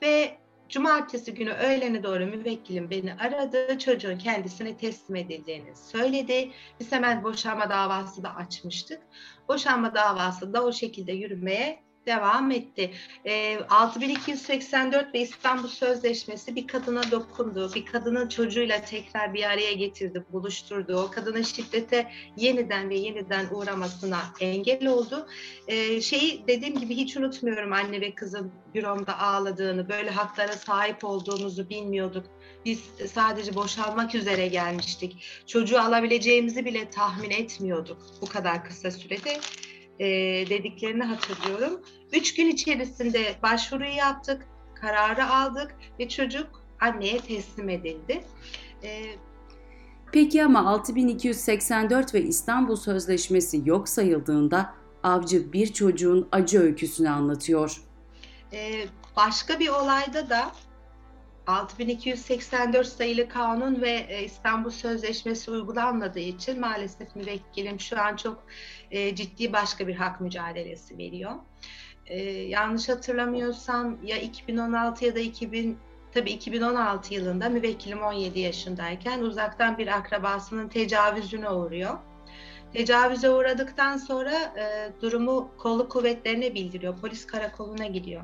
ve 0.02 0.38
cumartesi 0.68 1.34
günü 1.34 1.50
öğlene 1.50 2.02
doğru 2.02 2.26
müvekkilim 2.26 2.90
beni 2.90 3.14
aradı. 3.14 3.78
Çocuğun 3.78 4.18
kendisine 4.18 4.76
teslim 4.76 5.16
edildiğini 5.16 5.76
söyledi. 5.76 6.50
Biz 6.80 6.92
hemen 6.92 7.24
boşanma 7.24 7.70
davası 7.70 8.22
da 8.22 8.36
açmıştık. 8.36 9.00
Boşanma 9.48 9.94
davası 9.94 10.52
da 10.52 10.64
o 10.64 10.72
şekilde 10.72 11.12
yürümeye 11.12 11.87
devam 12.06 12.50
etti. 12.50 12.90
E, 13.24 13.58
6284 13.70 15.14
ve 15.14 15.20
İstanbul 15.20 15.68
Sözleşmesi 15.68 16.56
bir 16.56 16.66
kadına 16.66 17.10
dokundu, 17.10 17.74
bir 17.74 17.86
kadının 17.86 18.28
çocuğuyla 18.28 18.80
tekrar 18.80 19.34
bir 19.34 19.44
araya 19.44 19.72
getirdi, 19.72 20.24
buluşturdu. 20.32 20.96
O 20.96 21.10
kadının 21.10 21.42
şiddete 21.42 22.10
yeniden 22.36 22.90
ve 22.90 22.94
yeniden 22.94 23.46
uğramasına 23.50 24.20
engel 24.40 24.86
oldu. 24.86 25.26
E, 25.68 26.00
şeyi 26.00 26.44
dediğim 26.48 26.78
gibi 26.78 26.96
hiç 26.96 27.16
unutmuyorum 27.16 27.72
anne 27.72 28.00
ve 28.00 28.14
kızın 28.14 28.52
büromda 28.74 29.18
ağladığını, 29.18 29.88
böyle 29.88 30.10
haklara 30.10 30.52
sahip 30.52 31.04
olduğumuzu 31.04 31.68
bilmiyorduk. 31.68 32.26
Biz 32.64 32.80
sadece 33.12 33.54
boşalmak 33.54 34.14
üzere 34.14 34.48
gelmiştik. 34.48 35.16
Çocuğu 35.46 35.80
alabileceğimizi 35.80 36.64
bile 36.64 36.90
tahmin 36.90 37.30
etmiyorduk 37.30 37.98
bu 38.20 38.26
kadar 38.26 38.64
kısa 38.64 38.90
sürede 38.90 39.40
e, 39.98 40.06
dediklerini 40.50 41.04
hatırlıyorum. 41.04 41.80
Üç 42.12 42.34
gün 42.34 42.48
içerisinde 42.48 43.34
başvuruyu 43.42 43.94
yaptık, 43.96 44.46
kararı 44.74 45.26
aldık 45.26 45.74
ve 45.98 46.08
çocuk 46.08 46.62
anneye 46.80 47.18
teslim 47.18 47.68
edildi. 47.68 48.24
E, 48.82 49.02
Peki 50.12 50.44
ama 50.44 50.70
6284 50.70 52.14
ve 52.14 52.22
İstanbul 52.22 52.76
Sözleşmesi 52.76 53.62
yok 53.64 53.88
sayıldığında 53.88 54.74
avcı 55.02 55.52
bir 55.52 55.72
çocuğun 55.72 56.28
acı 56.32 56.60
öyküsünü 56.60 57.10
anlatıyor. 57.10 57.82
E, 58.52 58.86
başka 59.16 59.58
bir 59.58 59.68
olayda 59.68 60.30
da 60.30 60.50
6284 61.48 62.86
sayılı 62.86 63.28
kanun 63.28 63.82
ve 63.82 63.90
e, 63.90 64.24
İstanbul 64.24 64.70
Sözleşmesi 64.70 65.50
uygulanmadığı 65.50 66.18
için 66.18 66.60
maalesef 66.60 67.16
müvekkilim 67.16 67.80
şu 67.80 68.00
an 68.00 68.16
çok 68.16 68.44
e, 68.90 69.14
ciddi 69.14 69.52
başka 69.52 69.88
bir 69.88 69.94
hak 69.94 70.20
mücadelesi 70.20 70.98
veriyor. 70.98 71.32
E, 72.06 72.22
yanlış 72.28 72.88
hatırlamıyorsam 72.88 73.98
ya 74.04 74.18
2016 74.18 75.04
ya 75.04 75.14
da 75.14 75.18
2000 75.20 75.78
tabii 76.14 76.30
2016 76.30 77.14
yılında 77.14 77.48
müvekkilim 77.48 78.02
17 78.02 78.40
yaşındayken 78.40 79.20
uzaktan 79.20 79.78
bir 79.78 79.88
akrabasının 79.88 80.68
tecavüzüne 80.68 81.50
uğruyor. 81.50 81.98
Tecavüze 82.72 83.30
uğradıktan 83.30 83.96
sonra 83.96 84.34
e, 84.34 84.92
durumu 85.02 85.50
kolluk 85.58 85.90
kuvvetlerine 85.92 86.54
bildiriyor. 86.54 86.98
Polis 87.00 87.26
karakoluna 87.26 87.86
gidiyor. 87.86 88.22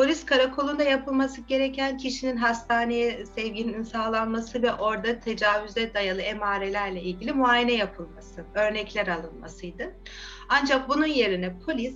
Polis 0.00 0.24
karakolunda 0.24 0.82
yapılması 0.82 1.40
gereken 1.40 1.96
kişinin 1.96 2.36
hastaneye 2.36 3.26
sevginin 3.26 3.82
sağlanması 3.82 4.62
ve 4.62 4.72
orada 4.72 5.20
tecavüze 5.20 5.94
dayalı 5.94 6.20
emarelerle 6.20 7.02
ilgili 7.02 7.32
muayene 7.32 7.72
yapılması, 7.72 8.44
örnekler 8.54 9.06
alınmasıydı. 9.06 9.94
Ancak 10.48 10.88
bunun 10.88 11.06
yerine 11.06 11.58
polis 11.66 11.94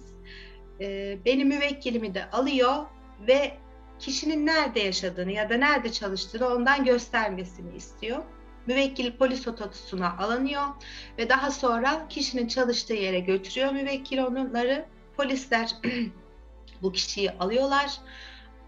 e, 0.81 1.19
benim 1.25 1.49
müvekkilimi 1.49 2.14
de 2.14 2.31
alıyor 2.31 2.87
ve 3.29 3.53
kişinin 3.99 4.47
nerede 4.47 4.81
yaşadığını 4.81 5.33
ya 5.33 5.51
da 5.51 5.57
nerede 5.57 5.93
çalıştığını 5.93 6.49
ondan 6.49 6.85
göstermesini 6.85 7.77
istiyor. 7.77 8.23
Müvekkil 8.67 9.12
polis 9.12 9.49
otobüsüne 9.49 10.07
alınıyor 10.07 10.64
ve 11.19 11.29
daha 11.29 11.51
sonra 11.51 12.09
kişinin 12.09 12.49
çalıştığı 12.49 12.95
yere 12.95 13.21
götürüyor 13.21 13.73
müvekkil 13.73 14.19
onları. 14.19 14.87
Polisler 15.17 15.71
bu 16.85 16.92
kişiyi 16.92 17.31
alıyorlar. 17.31 17.90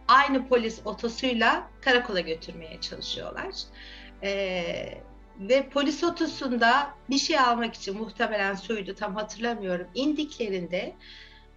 Aynı 0.09 0.49
polis 0.49 0.81
otosuyla 0.85 1.71
karakola 1.81 2.21
götürmeye 2.21 2.81
çalışıyorlar. 2.81 3.55
Ee, 4.23 4.99
ve 5.41 5.69
polis 5.69 6.05
otosunda 6.05 6.95
bir 7.11 7.19
şey 7.19 7.39
almak 7.39 7.75
için 7.75 7.97
muhtemelen 7.97 8.55
suydu 8.55 8.95
tam 8.95 9.15
hatırlamıyorum. 9.15 9.87
indiklerinde 9.95 10.95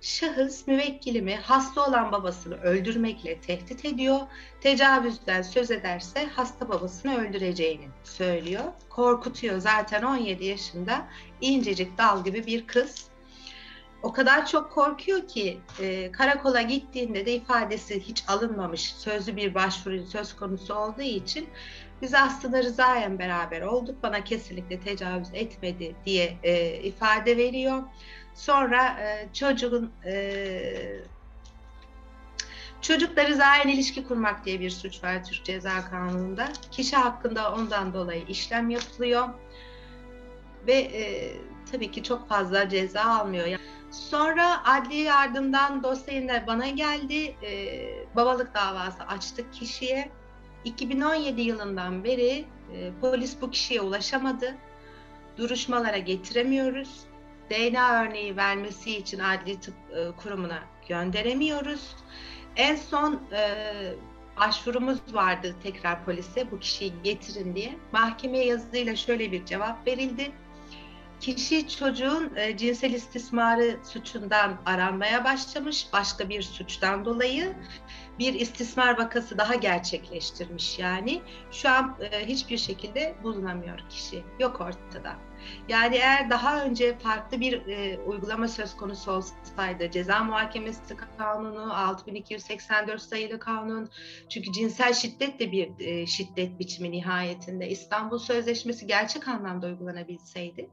şahıs 0.01 0.67
müvekkilimi 0.67 1.35
hasta 1.35 1.87
olan 1.87 2.11
babasını 2.11 2.61
öldürmekle 2.61 3.41
tehdit 3.41 3.85
ediyor. 3.85 4.19
Tecavüzden 4.61 5.41
söz 5.41 5.71
ederse 5.71 6.25
hasta 6.25 6.69
babasını 6.69 7.17
öldüreceğini 7.17 7.87
söylüyor. 8.03 8.63
Korkutuyor. 8.89 9.57
Zaten 9.59 10.03
17 10.03 10.45
yaşında 10.45 11.07
incecik 11.41 11.97
dal 11.97 12.23
gibi 12.23 12.45
bir 12.45 12.67
kız 12.67 13.08
o 14.03 14.13
kadar 14.13 14.45
çok 14.45 14.71
korkuyor 14.71 15.27
ki 15.27 15.59
e, 15.79 16.11
karakola 16.11 16.61
gittiğinde 16.61 17.25
de 17.25 17.33
ifadesi 17.33 17.99
hiç 17.99 18.23
alınmamış 18.27 18.93
sözlü 18.93 19.35
bir 19.35 19.53
başvuru 19.53 20.05
söz 20.05 20.35
konusu 20.35 20.73
olduğu 20.73 21.01
için 21.01 21.49
biz 22.01 22.13
aslında 22.13 22.63
rızayen 22.63 23.19
beraber 23.19 23.61
olduk 23.61 24.03
bana 24.03 24.23
kesinlikle 24.23 24.79
tecavüz 24.79 25.27
etmedi 25.33 25.95
diye 26.05 26.37
e, 26.43 26.73
ifade 26.73 27.37
veriyor. 27.37 27.83
Sonra 28.35 28.99
e, 28.99 29.33
çocuğun 29.33 29.91
e, 30.05 30.99
çocukla 32.81 33.27
rızayen 33.27 33.67
ilişki 33.67 34.07
kurmak 34.07 34.45
diye 34.45 34.59
bir 34.59 34.69
suç 34.69 35.03
var 35.03 35.23
Türk 35.25 35.45
Ceza 35.45 35.89
Kanunu'nda. 35.89 36.47
Kişi 36.71 36.95
hakkında 36.95 37.53
ondan 37.53 37.93
dolayı 37.93 38.25
işlem 38.27 38.69
yapılıyor 38.69 39.29
ve 40.67 40.73
e, 40.73 41.33
tabii 41.71 41.91
ki 41.91 42.03
çok 42.03 42.29
fazla 42.29 42.69
ceza 42.69 43.01
almıyor. 43.01 43.45
Yani 43.45 43.61
Sonra 43.91 44.65
adli 44.65 44.95
yardımdan 44.95 45.83
dosya 45.83 46.47
bana 46.47 46.67
geldi. 46.67 47.35
Ee, 47.43 48.05
babalık 48.15 48.55
davası 48.55 49.03
açtık 49.03 49.53
kişiye. 49.53 50.09
2017 50.63 51.41
yılından 51.41 52.03
beri 52.03 52.45
e, 52.73 52.91
polis 53.01 53.41
bu 53.41 53.51
kişiye 53.51 53.81
ulaşamadı. 53.81 54.55
Duruşmalara 55.37 55.97
getiremiyoruz. 55.97 57.03
DNA 57.49 58.03
örneği 58.03 58.37
vermesi 58.37 58.97
için 58.97 59.19
adli 59.19 59.59
tıp 59.59 59.75
e, 59.95 60.11
kurumuna 60.23 60.59
gönderemiyoruz. 60.87 61.95
En 62.55 62.75
son 62.75 63.21
e, 63.31 63.53
başvurumuz 64.39 64.99
vardı 65.13 65.55
tekrar 65.63 66.05
polise 66.05 66.51
bu 66.51 66.59
kişiyi 66.59 66.93
getirin 67.03 67.55
diye. 67.55 67.75
Mahkeme 67.91 68.37
yazısıyla 68.37 68.95
şöyle 68.95 69.31
bir 69.31 69.45
cevap 69.45 69.87
verildi 69.87 70.31
kişi 71.19 71.69
çocuğun 71.69 72.35
e, 72.35 72.57
cinsel 72.57 72.93
istismarı 72.93 73.77
suçundan 73.83 74.57
aranmaya 74.65 75.23
başlamış 75.23 75.87
başka 75.93 76.29
bir 76.29 76.41
suçtan 76.41 77.05
dolayı 77.05 77.53
bir 78.19 78.33
istismar 78.33 78.97
vakası 78.97 79.37
daha 79.37 79.55
gerçekleştirmiş 79.55 80.79
yani 80.79 81.21
şu 81.51 81.69
an 81.69 81.95
e, 82.01 82.25
hiçbir 82.25 82.57
şekilde 82.57 83.15
bulunamıyor 83.23 83.79
kişi 83.89 84.23
yok 84.39 84.61
ortada. 84.61 85.28
Yani 85.69 85.95
eğer 85.95 86.29
daha 86.29 86.63
önce 86.63 86.97
farklı 86.97 87.39
bir 87.39 87.67
e, 87.67 87.99
uygulama 87.99 88.47
söz 88.47 88.77
konusu 88.77 89.11
olsaydı 89.11 89.91
ceza 89.91 90.23
muhakemesi 90.23 90.97
kanunu 91.17 91.73
6284 91.73 93.01
sayılı 93.01 93.39
kanun 93.39 93.89
çünkü 94.29 94.51
cinsel 94.51 94.93
şiddet 94.93 95.39
de 95.39 95.51
bir 95.51 95.69
e, 95.79 96.05
şiddet 96.05 96.59
biçimi 96.59 96.91
nihayetinde 96.91 97.69
İstanbul 97.69 98.19
Sözleşmesi 98.19 98.87
gerçek 98.87 99.27
anlamda 99.27 99.67
uygulanabilseydi 99.67 100.69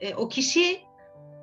e, 0.00 0.14
o 0.14 0.28
kişi 0.28 0.80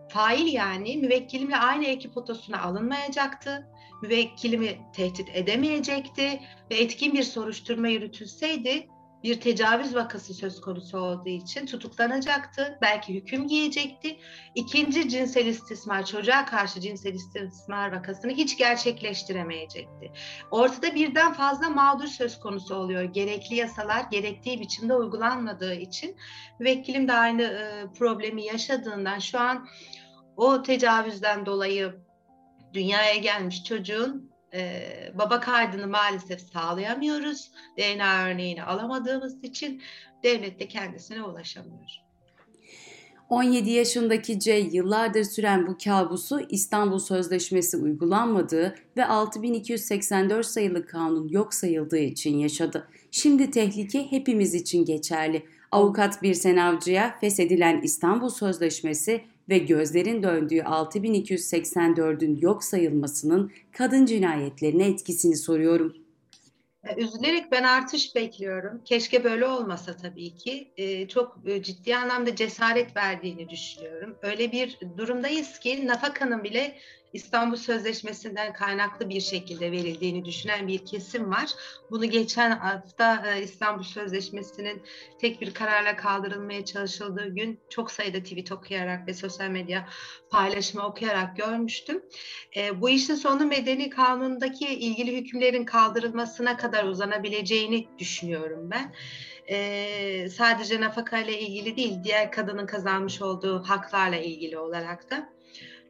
fail 0.10 0.54
yani 0.54 0.98
müvekkilimle 0.98 1.58
aynı 1.58 1.86
ekip 1.86 2.18
otosuna 2.18 2.62
alınmayacaktı. 2.62 3.68
Müvekkilimi 4.02 4.80
tehdit 4.94 5.30
edemeyecekti 5.34 6.40
ve 6.72 6.76
etkin 6.76 7.14
bir 7.14 7.24
soruşturma 7.24 7.88
yürütülseydi 7.88 8.88
bir 9.26 9.42
tecavüz 9.42 9.96
vakası 9.96 10.34
söz 10.34 10.62
konusu 10.62 10.98
olduğu 10.98 11.30
için 11.30 11.66
tutuklanacaktı. 11.66 12.78
Belki 12.82 13.14
hüküm 13.14 13.48
giyecekti. 13.48 14.18
İkinci 14.56 15.10
cinsel 15.10 15.46
istismar, 15.46 16.06
çocuğa 16.06 16.46
karşı 16.46 16.82
cinsel 16.82 17.14
istismar 17.14 17.92
vakasını 17.92 18.32
hiç 18.32 18.58
gerçekleştiremeyecekti. 18.58 20.12
Ortada 20.52 20.96
birden 20.96 21.34
fazla 21.34 21.70
mağdur 21.70 22.08
söz 22.08 22.40
konusu 22.40 22.76
oluyor. 22.76 23.04
Gerekli 23.04 23.56
yasalar 23.56 24.06
gerektiği 24.12 24.60
biçimde 24.60 24.96
uygulanmadığı 24.96 25.76
için 25.76 26.16
müvekkilim 26.60 27.08
de 27.08 27.14
aynı 27.14 27.42
e, 27.42 27.94
problemi 27.98 28.46
yaşadığından 28.46 29.20
şu 29.20 29.40
an 29.40 29.68
o 30.38 30.64
tecavüzden 30.64 31.46
dolayı 31.46 31.96
dünyaya 32.74 33.16
gelmiş 33.16 33.64
çocuğun 33.64 34.35
baba 35.14 35.40
kaydını 35.40 35.88
maalesef 35.88 36.42
sağlayamıyoruz. 36.42 37.52
DNA 37.78 38.26
örneğini 38.26 38.64
alamadığımız 38.64 39.44
için 39.44 39.82
devlet 40.24 40.60
de 40.60 40.68
kendisine 40.68 41.24
ulaşamıyor. 41.24 42.06
17 43.30 43.70
yaşındaki 43.70 44.40
C 44.40 44.54
yıllardır 44.54 45.24
süren 45.24 45.68
bu 45.68 45.78
kabusu 45.84 46.40
İstanbul 46.50 47.00
Sözleşmesi 47.00 47.78
uygulanmadığı 47.78 48.76
ve 48.98 49.06
6284 49.06 50.46
sayılı 50.46 50.86
kanun 50.86 51.28
yok 51.28 51.54
sayıldığı 51.54 51.98
için 51.98 52.38
yaşadı. 52.38 52.88
Şimdi 53.12 53.52
tehlike 53.52 54.12
hepimiz 54.12 54.54
için 54.54 54.86
geçerli. 54.86 55.46
Avukat 55.72 56.24
bir 56.24 56.34
senavcıya 56.34 57.18
feshedilen 57.22 57.82
İstanbul 57.82 58.30
Sözleşmesi 58.30 59.22
ve 59.50 59.58
gözlerin 59.58 60.24
döndüğü 60.24 60.60
6284'ün 60.60 62.36
yok 62.42 62.64
sayılmasının 62.64 63.52
kadın 63.72 64.06
cinayetlerine 64.06 64.88
etkisini 64.88 65.36
soruyorum. 65.36 66.06
Üzülerek 66.98 67.52
ben 67.52 67.64
artış 67.64 68.16
bekliyorum. 68.16 68.82
Keşke 68.86 69.24
böyle 69.24 69.46
olmasa 69.46 69.98
tabii 69.98 70.36
ki. 70.36 70.72
Ee, 70.78 71.08
çok 71.08 71.40
e, 71.46 71.64
ciddi 71.64 71.96
anlamda 71.96 72.36
cesaret 72.36 72.98
verdiğini 72.98 73.50
düşünüyorum. 73.50 74.16
Öyle 74.22 74.52
bir 74.52 74.80
durumdayız 74.98 75.60
ki 75.60 75.88
nafakanın 75.88 76.44
bile 76.44 76.76
İstanbul 77.16 77.56
Sözleşmesi'nden 77.56 78.54
kaynaklı 78.54 79.10
bir 79.10 79.22
şekilde 79.22 79.72
verildiğini 79.72 80.26
düşünen 80.26 80.68
bir 80.68 80.86
kesim 80.86 81.32
var. 81.32 81.50
Bunu 81.92 82.06
geçen 82.06 82.52
hafta 82.52 83.34
e, 83.36 83.44
İstanbul 83.44 83.84
Sözleşmesi'nin 83.84 84.84
tek 85.22 85.42
bir 85.42 85.54
kararla 85.54 85.96
kaldırılmaya 85.96 86.66
çalışıldığı 86.66 87.36
gün 87.36 87.60
çok 87.70 87.92
sayıda 87.92 88.24
tweet 88.24 88.52
okuyarak 88.52 89.08
ve 89.08 89.14
sosyal 89.14 89.50
medya 89.50 89.90
paylaşımı 90.30 90.86
okuyarak 90.86 91.38
görmüştüm. 91.38 92.02
E, 92.56 92.82
bu 92.82 92.90
işin 92.90 93.16
sonu 93.16 93.46
medeni 93.46 93.90
kanundaki 93.90 94.68
ilgili 94.68 95.18
hükümlerin 95.18 95.66
kaldırılmasına 95.66 96.58
kadar 96.58 96.84
uzanabileceğini 96.84 97.88
düşünüyorum 98.00 98.72
ben. 98.72 98.94
Ee, 99.50 100.30
sadece 100.30 100.82
nafaka 100.82 101.20
ile 101.20 101.40
ilgili 101.40 101.78
değil, 101.78 102.04
diğer 102.04 102.32
kadının 102.32 102.66
kazanmış 102.66 103.22
olduğu 103.22 103.64
haklarla 103.64 104.18
ilgili 104.18 104.58
olarak 104.58 105.12
da. 105.12 105.35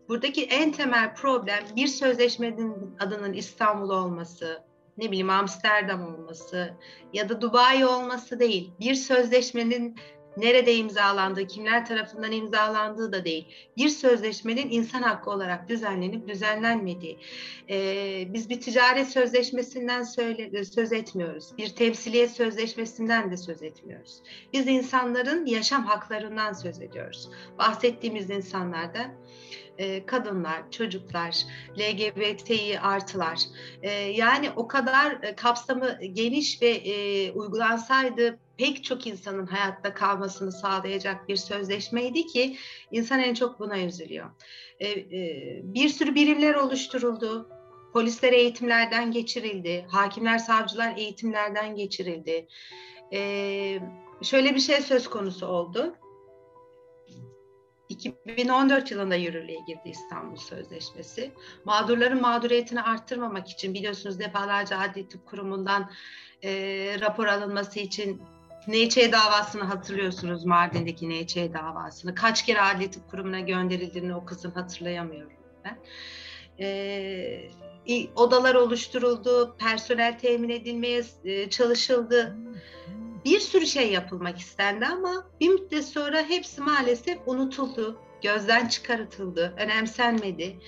Buradaki 0.10 0.44
en 0.44 0.72
temel 0.72 1.16
problem 1.16 1.64
bir 1.76 1.88
sözleşmenin 1.88 2.96
adının 3.00 3.34
İstanbul 3.34 3.90
olması, 3.90 4.64
ne 4.98 5.06
bileyim 5.08 5.30
Amsterdam 5.30 6.14
olması 6.14 6.74
ya 7.14 7.30
da 7.30 7.42
Dubai 7.42 7.86
olması 7.86 8.40
değil. 8.40 8.72
Bir 8.80 8.96
sözleşmenin 8.96 9.96
nerede 10.38 10.76
imzalandığı, 10.76 11.48
kimler 11.48 11.86
tarafından 11.86 12.32
imzalandığı 12.32 13.12
da 13.12 13.26
değil. 13.26 13.48
Bir 13.78 13.90
sözleşmenin 13.90 14.70
insan 14.70 15.02
hakkı 15.02 15.30
olarak 15.30 15.70
düzenlenip 15.70 16.28
düzenlenmediği. 16.28 17.20
Ee, 17.70 18.28
biz 18.34 18.50
bir 18.50 18.62
ticaret 18.62 19.08
sözleşmesinden 19.08 20.04
söyle, 20.04 20.66
söz 20.66 20.94
etmiyoruz. 20.94 21.58
Bir 21.58 21.70
temsiliye 21.70 22.28
sözleşmesinden 22.28 23.32
de 23.32 23.38
söz 23.38 23.64
etmiyoruz. 23.64 24.22
Biz 24.54 24.68
insanların 24.68 25.46
yaşam 25.46 25.86
haklarından 25.86 26.54
söz 26.54 26.82
ediyoruz. 26.82 27.30
Bahsettiğimiz 27.58 28.30
insanlarda 28.30 29.12
e, 29.78 30.06
kadınlar, 30.06 30.72
çocuklar, 30.72 31.38
LGBTİ 31.80 32.80
artılar. 32.80 33.40
E, 33.82 33.92
yani 33.92 34.50
o 34.56 34.68
kadar 34.68 35.18
e, 35.24 35.36
kapsamı 35.36 36.04
geniş 36.14 36.62
ve 36.62 36.82
uygulansaydı 37.36 38.40
pek 38.58 38.84
çok 38.84 39.08
insanın 39.08 39.46
hayatta 39.46 39.94
kalmasını 39.94 40.52
sağlayacak 40.52 41.28
bir 41.30 41.36
sözleşmeydi 41.36 42.28
ki 42.28 42.58
insan 42.92 43.20
en 43.20 43.34
çok 43.34 43.60
buna 43.60 43.80
üzülüyor. 43.80 44.30
Bir 45.64 45.90
sürü 45.90 46.16
birimler 46.16 46.56
oluşturuldu. 46.56 47.50
Polisler 47.94 48.34
eğitimlerden 48.34 49.12
geçirildi. 49.12 49.86
Hakimler, 49.90 50.38
savcılar 50.38 50.98
eğitimlerden 50.98 51.76
geçirildi. 51.76 52.48
E, 53.14 53.80
şöyle 54.22 54.56
bir 54.56 54.60
şey 54.60 54.82
söz 54.82 55.10
konusu 55.10 55.48
oldu 55.48 55.96
2014 57.90 58.92
yılında 58.92 59.16
yürürlüğe 59.16 59.60
girdi 59.68 59.90
İstanbul 59.90 60.38
Sözleşmesi. 60.38 61.32
Mağdurların 61.66 62.22
mağduriyetini 62.22 62.82
arttırmamak 62.82 63.50
için 63.50 63.74
biliyorsunuz 63.74 64.20
defalarca 64.20 64.80
Adli 64.80 65.08
Tıp 65.08 65.26
Kurumu'ndan 65.26 65.92
e, 66.44 66.52
rapor 67.00 67.26
alınması 67.26 67.80
için 67.80 68.22
NÇ 68.68 68.98
davasını 68.98 69.64
hatırlıyorsunuz 69.64 70.46
Mardin'deki 70.46 71.10
NÇ 71.10 71.36
davasını. 71.36 72.16
Kaç 72.16 72.46
kere 72.46 72.62
Adli 72.62 72.92
Tıp 72.92 73.10
Kurumu'na 73.10 73.40
gönderildiğini 73.40 74.16
o 74.16 74.26
kızın 74.26 74.52
hatırlayamıyorum 74.52 75.34
ben. 75.64 75.78
E, 76.60 77.50
odalar 78.16 78.56
oluşturuldu, 78.56 79.56
personel 79.58 80.20
temin 80.20 80.50
edilmeye 80.50 81.04
e, 81.26 81.50
çalışıldı 81.50 82.36
bir 83.26 83.40
sürü 83.40 83.68
şey 83.68 83.92
yapılmak 83.92 84.40
istendi 84.40 84.86
ama 84.86 85.28
bir 85.42 85.50
müddet 85.50 85.86
sonra 85.86 86.22
hepsi 86.22 86.62
maalesef 86.62 87.18
unutuldu, 87.26 88.02
gözden 88.22 88.68
çıkartıldı, 88.68 89.54
önemsenmedi. 89.58 90.60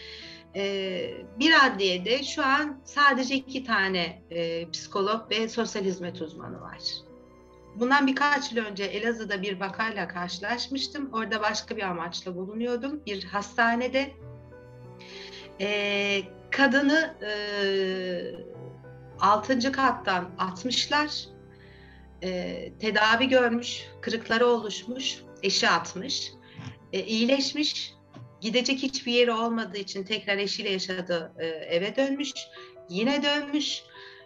Ee, 0.56 1.13
bir 1.39 1.65
adliyede 1.65 2.24
şu 2.24 2.46
an 2.46 2.82
sadece 2.86 3.36
iki 3.36 3.63
tane 3.63 4.24
e, 4.32 4.72
psikolog 4.72 5.32
ve 5.32 5.50
sosyal 5.50 5.84
hizmet 5.84 6.22
uzmanı 6.22 6.62
var. 6.62 6.80
Bundan 7.76 8.08
birkaç 8.08 8.52
yıl 8.52 8.65
önce 8.65 8.84
Elazığ'da 8.84 9.41
bir 9.41 9.60
vakayla 9.60 10.08
karşılaşmıştım. 10.08 11.10
Orada 11.13 11.41
başka 11.41 11.78
bir 11.78 11.84
amaçla 11.84 12.36
bulunuyordum. 12.36 13.02
Bir 13.06 13.24
hastanede 13.24 14.12
e, 15.62 16.22
kadını 16.52 17.15
e, 17.22 17.32
6. 19.20 19.72
kattan 19.72 20.30
atmışlar 20.38 21.37
e, 22.24 22.74
tedavi 22.80 23.28
görmüş, 23.28 23.86
kırıkları 24.02 24.48
oluşmuş, 24.48 25.24
eşi 25.44 25.70
atmış, 25.70 26.32
e, 26.94 27.04
iyileşmiş, 27.04 27.94
gidecek 28.42 28.78
hiçbir 28.78 29.12
yeri 29.12 29.32
olmadığı 29.32 29.78
için 29.78 30.04
tekrar 30.04 30.38
eşiyle 30.38 30.70
yaşadığı 30.70 31.34
e, 31.40 31.46
eve 31.48 31.96
dönmüş, 31.96 32.32
yine 32.90 33.24
dönmüş, 33.24 33.84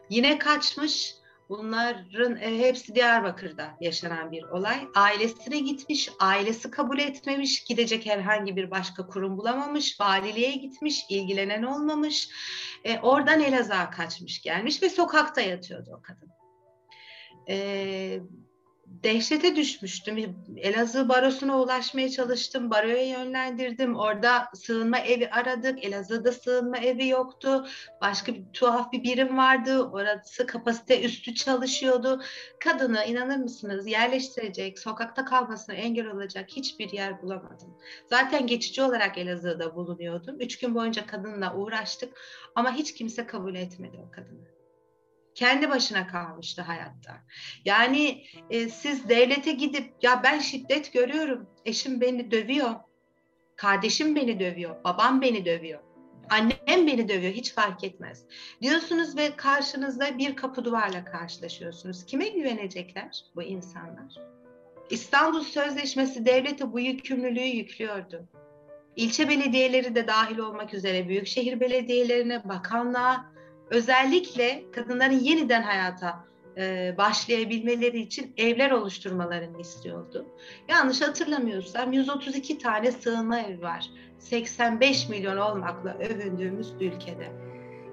yine 0.09 0.37
kaçmış. 0.37 1.15
Bunların 1.49 2.35
e, 2.35 2.59
hepsi 2.59 2.95
Diyarbakır'da 2.95 3.77
yaşanan 3.81 4.31
bir 4.31 4.43
olay. 4.43 4.87
Ailesine 4.95 5.59
gitmiş, 5.59 6.09
ailesi 6.19 6.71
kabul 6.71 6.99
etmemiş, 6.99 7.63
gidecek 7.63 8.05
herhangi 8.05 8.55
bir 8.55 8.71
başka 8.71 9.07
kurum 9.07 9.37
bulamamış, 9.37 9.99
valiliğe 9.99 10.51
gitmiş, 10.51 11.05
ilgilenen 11.09 11.63
olmamış. 11.63 12.29
E, 12.83 12.99
oradan 12.99 13.41
Elazığ'a 13.41 13.89
kaçmış 13.89 14.41
gelmiş 14.41 14.83
ve 14.83 14.89
sokakta 14.89 15.41
yatıyordu 15.41 15.91
o 15.99 16.01
kadın 16.01 16.40
e, 17.49 18.19
dehşete 19.03 19.55
düşmüştüm. 19.55 20.35
Elazığ 20.57 21.09
Barosu'na 21.09 21.61
ulaşmaya 21.61 22.09
çalıştım. 22.09 22.69
Baroya 22.69 23.07
yönlendirdim. 23.07 23.95
Orada 23.95 24.49
sığınma 24.53 24.99
evi 24.99 25.29
aradık. 25.29 25.83
Elazığ'da 25.85 26.31
sığınma 26.31 26.77
evi 26.77 27.07
yoktu. 27.07 27.67
Başka 28.01 28.33
bir 28.33 28.43
tuhaf 28.53 28.91
bir 28.91 29.03
birim 29.03 29.37
vardı. 29.37 29.83
Orası 29.83 30.47
kapasite 30.47 31.01
üstü 31.01 31.35
çalışıyordu. 31.35 32.21
Kadını 32.59 33.05
inanır 33.05 33.37
mısınız 33.37 33.87
yerleştirecek, 33.87 34.79
sokakta 34.79 35.25
kalmasına 35.25 35.75
engel 35.75 36.07
olacak 36.07 36.49
hiçbir 36.49 36.89
yer 36.89 37.21
bulamadım. 37.21 37.77
Zaten 38.09 38.47
geçici 38.47 38.81
olarak 38.81 39.17
Elazığ'da 39.17 39.75
bulunuyordum. 39.75 40.35
Üç 40.39 40.59
gün 40.59 40.75
boyunca 40.75 41.05
kadınla 41.05 41.55
uğraştık 41.55 42.13
ama 42.55 42.73
hiç 42.73 42.93
kimse 42.93 43.27
kabul 43.27 43.55
etmedi 43.55 43.97
o 44.07 44.11
kadını 44.11 44.50
kendi 45.35 45.69
başına 45.69 46.07
kalmıştı 46.07 46.61
hayatta. 46.61 47.17
Yani 47.65 48.23
e, 48.49 48.69
siz 48.69 49.09
devlete 49.09 49.51
gidip 49.51 49.93
ya 50.01 50.23
ben 50.23 50.39
şiddet 50.39 50.93
görüyorum, 50.93 51.49
eşim 51.65 52.01
beni 52.01 52.31
dövüyor, 52.31 52.75
kardeşim 53.55 54.15
beni 54.15 54.39
dövüyor, 54.39 54.83
babam 54.83 55.21
beni 55.21 55.45
dövüyor, 55.45 55.79
annem 56.29 56.87
beni 56.87 57.09
dövüyor 57.09 57.33
hiç 57.33 57.53
fark 57.53 57.83
etmez. 57.83 58.25
Diyorsunuz 58.61 59.17
ve 59.17 59.35
karşınızda 59.35 60.17
bir 60.17 60.35
kapı 60.35 60.65
duvarla 60.65 61.05
karşılaşıyorsunuz. 61.05 62.05
Kime 62.05 62.27
güvenecekler 62.27 63.25
bu 63.35 63.43
insanlar? 63.43 64.15
İstanbul 64.89 65.43
Sözleşmesi 65.43 66.25
devlete 66.25 66.73
bu 66.73 66.79
yükümlülüğü 66.79 67.47
yüklüyordu. 67.47 68.27
İlçe 68.95 69.29
belediyeleri 69.29 69.95
de 69.95 70.07
dahil 70.07 70.37
olmak 70.37 70.73
üzere 70.73 71.07
büyükşehir 71.07 71.59
belediyelerine, 71.59 72.49
bakanlığa, 72.49 73.30
özellikle 73.71 74.63
kadınların 74.71 75.19
yeniden 75.19 75.61
hayata 75.61 76.25
e, 76.57 76.95
başlayabilmeleri 76.97 77.99
için 77.99 78.33
evler 78.37 78.71
oluşturmalarını 78.71 79.61
istiyordu. 79.61 80.25
Yanlış 80.69 81.01
hatırlamıyorsam 81.01 81.93
132 81.93 82.57
tane 82.57 82.91
sığınma 82.91 83.39
evi 83.39 83.61
var. 83.61 83.85
85 84.19 85.09
milyon 85.09 85.37
olmakla 85.37 85.97
övündüğümüz 85.97 86.73
ülkede. 86.79 87.31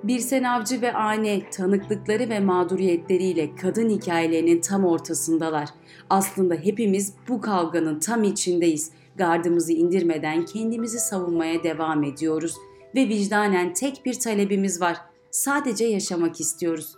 Birsen 0.02 0.42
Avcı 0.42 0.82
ve 0.82 0.92
Ane 0.92 1.50
tanıklıkları 1.50 2.28
ve 2.28 2.40
mağduriyetleriyle 2.40 3.56
kadın 3.56 3.90
hikayelerinin 3.90 4.60
tam 4.60 4.84
ortasındalar. 4.84 5.68
Aslında 6.10 6.54
hepimiz 6.54 7.14
bu 7.28 7.40
kavganın 7.40 8.00
tam 8.00 8.24
içindeyiz. 8.24 8.92
Gardımızı 9.16 9.72
indirmeden 9.72 10.44
kendimizi 10.44 10.98
savunmaya 10.98 11.62
devam 11.62 12.04
ediyoruz 12.04 12.54
ve 12.94 13.08
vicdanen 13.08 13.72
tek 13.72 14.06
bir 14.06 14.20
talebimiz 14.20 14.80
var. 14.80 14.96
Sadece 15.30 15.84
yaşamak 15.84 16.40
istiyoruz. 16.40 16.94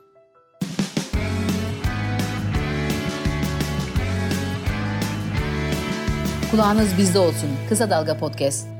Kulağınız 6.51 6.99
bizde 6.99 7.19
olsun. 7.19 7.51
Kısa 7.69 7.90
Dalga 7.90 8.19
Podcast. 8.19 8.80